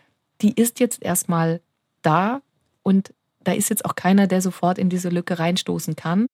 die 0.40 0.54
ist 0.54 0.80
jetzt 0.80 1.02
erstmal 1.02 1.60
da 2.08 2.40
und 2.82 3.12
da 3.44 3.52
ist 3.52 3.70
jetzt 3.70 3.84
auch 3.84 3.94
keiner, 3.94 4.26
der 4.26 4.40
sofort 4.40 4.78
in 4.78 4.88
diese 4.88 5.10
Lücke 5.10 5.38
reinstoßen 5.38 5.94
kann. 5.94 6.26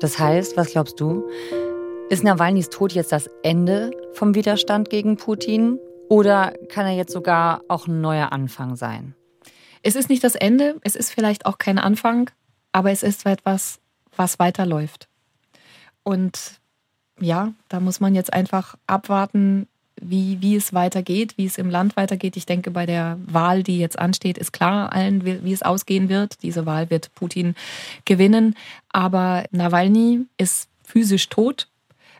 Das 0.00 0.18
heißt, 0.18 0.56
was 0.56 0.70
glaubst 0.72 1.00
du? 1.00 1.28
Ist 2.10 2.22
Nawalnys 2.22 2.70
Tod 2.70 2.92
jetzt 2.92 3.12
das 3.12 3.28
Ende 3.42 3.90
vom 4.12 4.34
Widerstand 4.34 4.90
gegen 4.90 5.16
Putin 5.16 5.78
oder 6.08 6.52
kann 6.68 6.86
er 6.86 6.92
jetzt 6.92 7.12
sogar 7.12 7.62
auch 7.68 7.86
ein 7.86 8.00
neuer 8.00 8.32
Anfang 8.32 8.76
sein? 8.76 9.14
Es 9.82 9.96
ist 9.96 10.08
nicht 10.08 10.22
das 10.22 10.34
Ende, 10.34 10.78
es 10.82 10.96
ist 10.96 11.10
vielleicht 11.10 11.46
auch 11.46 11.58
kein 11.58 11.78
Anfang, 11.78 12.30
aber 12.72 12.90
es 12.90 13.02
ist 13.02 13.26
etwas, 13.26 13.80
was 14.16 14.38
weiterläuft. 14.38 15.08
Und 16.02 16.60
ja, 17.20 17.52
da 17.68 17.80
muss 17.80 18.00
man 18.00 18.14
jetzt 18.14 18.32
einfach 18.32 18.76
abwarten, 18.86 19.66
wie, 20.00 20.40
wie 20.40 20.56
es 20.56 20.72
weitergeht, 20.72 21.34
wie 21.36 21.46
es 21.46 21.58
im 21.58 21.70
Land 21.70 21.96
weitergeht. 21.96 22.36
Ich 22.36 22.46
denke, 22.46 22.70
bei 22.70 22.86
der 22.86 23.18
Wahl, 23.26 23.62
die 23.62 23.78
jetzt 23.78 23.98
ansteht, 23.98 24.38
ist 24.38 24.52
klar 24.52 24.92
allen, 24.92 25.24
wie, 25.24 25.44
wie 25.44 25.52
es 25.52 25.62
ausgehen 25.62 26.08
wird. 26.08 26.42
Diese 26.42 26.66
Wahl 26.66 26.90
wird 26.90 27.14
Putin 27.14 27.54
gewinnen. 28.04 28.56
Aber 28.90 29.44
Nawalny 29.50 30.26
ist 30.36 30.68
physisch 30.84 31.28
tot. 31.28 31.68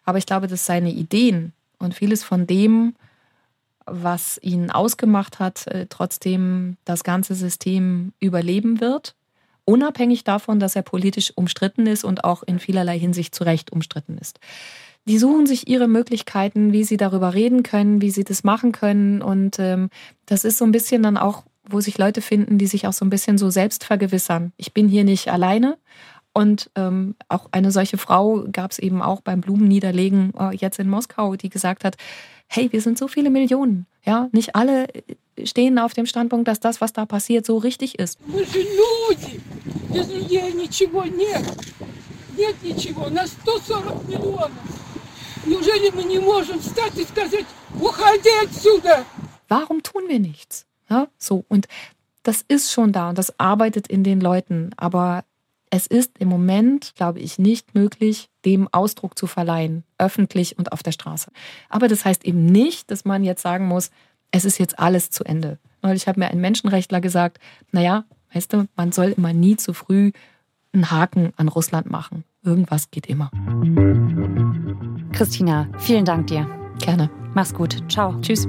Aber 0.04 0.18
ich 0.18 0.26
glaube, 0.26 0.46
dass 0.46 0.66
seine 0.66 0.90
Ideen 0.90 1.52
und 1.78 1.94
vieles 1.94 2.22
von 2.22 2.46
dem, 2.46 2.94
was 3.86 4.38
ihn 4.42 4.70
ausgemacht 4.70 5.38
hat, 5.38 5.66
äh, 5.66 5.86
trotzdem 5.88 6.76
das 6.84 7.04
ganze 7.04 7.34
System 7.34 8.12
überleben 8.20 8.80
wird. 8.80 9.14
Unabhängig 9.66 10.24
davon, 10.24 10.60
dass 10.60 10.76
er 10.76 10.82
politisch 10.82 11.32
umstritten 11.34 11.86
ist 11.86 12.04
und 12.04 12.24
auch 12.24 12.42
in 12.42 12.58
vielerlei 12.58 12.98
Hinsicht 12.98 13.34
zu 13.34 13.44
Recht 13.44 13.72
umstritten 13.72 14.18
ist 14.18 14.38
die 15.05 15.17
suchen 15.17 15.47
sich 15.47 15.67
ihre 15.67 15.87
Möglichkeiten, 15.87 16.71
wie 16.71 16.83
sie 16.83 16.97
darüber 16.97 17.33
reden 17.33 17.63
können, 17.63 18.01
wie 18.01 18.11
sie 18.11 18.23
das 18.23 18.43
machen 18.43 18.71
können. 18.71 19.21
Und 19.21 19.57
ähm, 19.59 19.89
das 20.25 20.45
ist 20.45 20.57
so 20.57 20.65
ein 20.65 20.71
bisschen 20.71 21.03
dann 21.03 21.17
auch, 21.17 21.43
wo 21.67 21.79
sich 21.81 21.97
Leute 21.97 22.21
finden, 22.21 22.57
die 22.57 22.67
sich 22.67 22.87
auch 22.87 22.93
so 22.93 23.05
ein 23.05 23.09
bisschen 23.09 23.37
so 23.37 23.49
selbst 23.49 23.83
vergewissern. 23.83 24.53
Ich 24.57 24.73
bin 24.73 24.87
hier 24.87 25.03
nicht 25.03 25.31
alleine. 25.31 25.77
Und 26.31 26.69
ähm, 26.75 27.15
auch 27.27 27.47
eine 27.51 27.71
solche 27.71 27.97
Frau 27.97 28.45
gab 28.51 28.71
es 28.71 28.79
eben 28.79 29.01
auch 29.01 29.21
beim 29.21 29.41
Blumenniederlegen 29.41 30.31
äh, 30.39 30.55
jetzt 30.55 30.79
in 30.79 30.87
Moskau, 30.87 31.35
die 31.35 31.49
gesagt 31.49 31.83
hat, 31.83 31.97
hey, 32.47 32.71
wir 32.71 32.81
sind 32.81 32.97
so 32.97 33.07
viele 33.07 33.29
Millionen. 33.29 33.87
Ja, 34.05 34.29
nicht 34.31 34.55
alle 34.55 34.87
äh, 34.93 35.45
stehen 35.45 35.79
auf 35.79 35.93
dem 35.93 36.05
Standpunkt, 36.05 36.47
dass 36.47 36.59
das, 36.59 36.81
was 36.81 36.93
da 36.93 37.05
passiert, 37.05 37.45
so 37.45 37.57
richtig 37.57 37.97
ist. 37.97 38.19
нет 42.39 42.55
ничего, 42.63 43.09
на 43.09 43.23
140 43.23 44.07
миллионов. 44.07 44.51
Неужели 45.45 45.91
мы 45.91 46.03
не 46.03 46.19
можем 46.19 46.59
встать 46.59 46.97
и 46.97 47.03
сказать, 47.03 47.45
уходи 47.79 48.29
отсюда? 48.43 49.05
Warum 49.47 49.81
tun 49.81 50.07
wir 50.07 50.19
nichts? 50.19 50.65
Ja, 50.89 51.07
so. 51.17 51.45
Und 51.47 51.67
das 52.23 52.43
ist 52.47 52.71
schon 52.71 52.91
da 52.91 53.09
und 53.09 53.17
das 53.17 53.39
arbeitet 53.39 53.87
in 53.87 54.03
den 54.03 54.21
Leuten. 54.21 54.71
Aber 54.77 55.23
es 55.69 55.87
ist 55.87 56.17
im 56.19 56.27
Moment, 56.27 56.93
glaube 56.95 57.19
ich, 57.19 57.39
nicht 57.39 57.75
möglich, 57.75 58.29
dem 58.45 58.67
Ausdruck 58.71 59.17
zu 59.17 59.27
verleihen, 59.27 59.83
öffentlich 59.97 60.57
und 60.57 60.71
auf 60.71 60.83
der 60.83 60.91
Straße. 60.91 61.31
Aber 61.69 61.87
das 61.87 62.05
heißt 62.05 62.25
eben 62.25 62.45
nicht, 62.45 62.89
dass 62.91 63.05
man 63.05 63.23
jetzt 63.23 63.41
sagen 63.41 63.67
muss, 63.67 63.91
es 64.31 64.45
ist 64.45 64.59
jetzt 64.59 64.79
alles 64.79 65.09
zu 65.09 65.23
Ende. 65.23 65.59
Neulich 65.81 66.07
hat 66.07 66.17
mir 66.17 66.27
ein 66.27 66.41
Menschenrechtler 66.41 67.01
gesagt, 67.01 67.39
naja, 67.71 68.05
weißt 68.33 68.53
du, 68.53 68.67
man 68.75 68.91
soll 68.91 69.13
immer 69.17 69.33
nie 69.33 69.57
zu 69.57 69.73
früh 69.73 70.11
einen 70.73 70.91
Haken 70.91 71.33
an 71.37 71.47
Russland 71.47 71.89
machen. 71.89 72.23
Irgendwas 72.43 72.91
geht 72.91 73.07
immer. 73.07 73.31
Christina, 75.14 75.68
vielen 75.78 76.04
Dank 76.04 76.26
dir. 76.26 76.44
Gerne. 76.80 77.08
Mach's 77.34 77.54
gut. 77.54 77.76
Ciao. 77.88 78.14
Tschüss. 78.20 78.48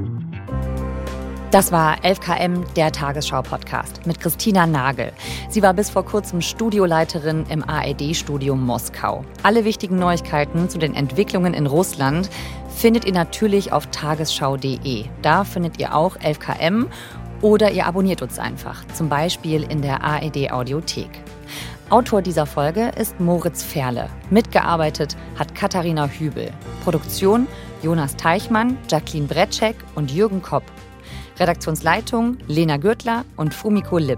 Das 1.51 1.71
war 1.71 1.97
11KM, 1.99 2.65
der 2.73 2.91
Tagesschau-Podcast 2.91 4.05
mit 4.07 4.19
Christina 4.19 4.65
Nagel. 4.65 5.11
Sie 5.47 5.61
war 5.61 5.75
bis 5.75 5.91
vor 5.91 6.03
kurzem 6.03 6.41
Studioleiterin 6.41 7.45
im 7.49 7.63
ARD-Studio 7.63 8.55
Moskau. 8.55 9.23
Alle 9.43 9.63
wichtigen 9.63 9.97
Neuigkeiten 9.97 10.67
zu 10.67 10.79
den 10.79 10.95
Entwicklungen 10.95 11.53
in 11.53 11.67
Russland 11.67 12.29
findet 12.75 13.05
ihr 13.05 13.13
natürlich 13.13 13.71
auf 13.71 13.85
tagesschau.de. 13.87 15.05
Da 15.21 15.43
findet 15.43 15.79
ihr 15.79 15.95
auch 15.95 16.17
11KM 16.17 16.87
oder 17.41 17.71
ihr 17.71 17.85
abonniert 17.85 18.23
uns 18.23 18.39
einfach, 18.39 18.83
zum 18.93 19.07
Beispiel 19.07 19.63
in 19.63 19.83
der 19.83 20.03
ARD-Audiothek. 20.03 21.11
Autor 21.91 22.23
dieser 22.23 22.47
Folge 22.47 22.91
ist 22.97 23.19
Moritz 23.19 23.61
Ferle. 23.61 24.09
Mitgearbeitet 24.31 25.15
hat 25.37 25.53
Katharina 25.53 26.07
Hübel. 26.07 26.51
Produktion 26.83 27.45
Jonas 27.83 28.15
Teichmann, 28.15 28.79
Jacqueline 28.89 29.27
Bretschek 29.27 29.75
und 29.93 30.11
Jürgen 30.11 30.41
Kopp. 30.41 30.63
Redaktionsleitung 31.39 32.37
Lena 32.47 32.77
Gürtler 32.77 33.23
und 33.37 33.53
Fumiko 33.53 33.99
Lipp. 33.99 34.17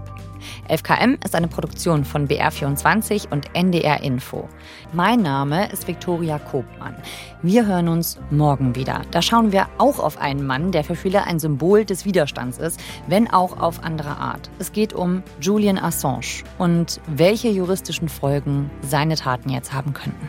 11KM 0.68 1.24
ist 1.24 1.34
eine 1.34 1.48
Produktion 1.48 2.04
von 2.04 2.28
BR24 2.28 3.30
und 3.30 3.54
NDR 3.54 4.02
Info. 4.02 4.48
Mein 4.92 5.22
Name 5.22 5.70
ist 5.70 5.88
Viktoria 5.88 6.38
Kobmann. 6.38 6.96
Wir 7.42 7.66
hören 7.66 7.88
uns 7.88 8.18
morgen 8.30 8.74
wieder. 8.74 9.02
Da 9.10 9.22
schauen 9.22 9.52
wir 9.52 9.68
auch 9.78 9.98
auf 9.98 10.18
einen 10.18 10.46
Mann, 10.46 10.72
der 10.72 10.84
für 10.84 10.96
viele 10.96 11.24
ein 11.24 11.38
Symbol 11.38 11.84
des 11.84 12.04
Widerstands 12.04 12.58
ist, 12.58 12.80
wenn 13.06 13.30
auch 13.30 13.58
auf 13.60 13.82
andere 13.82 14.16
Art. 14.16 14.50
Es 14.58 14.72
geht 14.72 14.92
um 14.92 15.22
Julian 15.40 15.78
Assange 15.78 16.44
und 16.58 17.00
welche 17.06 17.48
juristischen 17.48 18.08
Folgen 18.08 18.70
seine 18.82 19.16
Taten 19.16 19.50
jetzt 19.50 19.72
haben 19.72 19.92
könnten. 19.94 20.28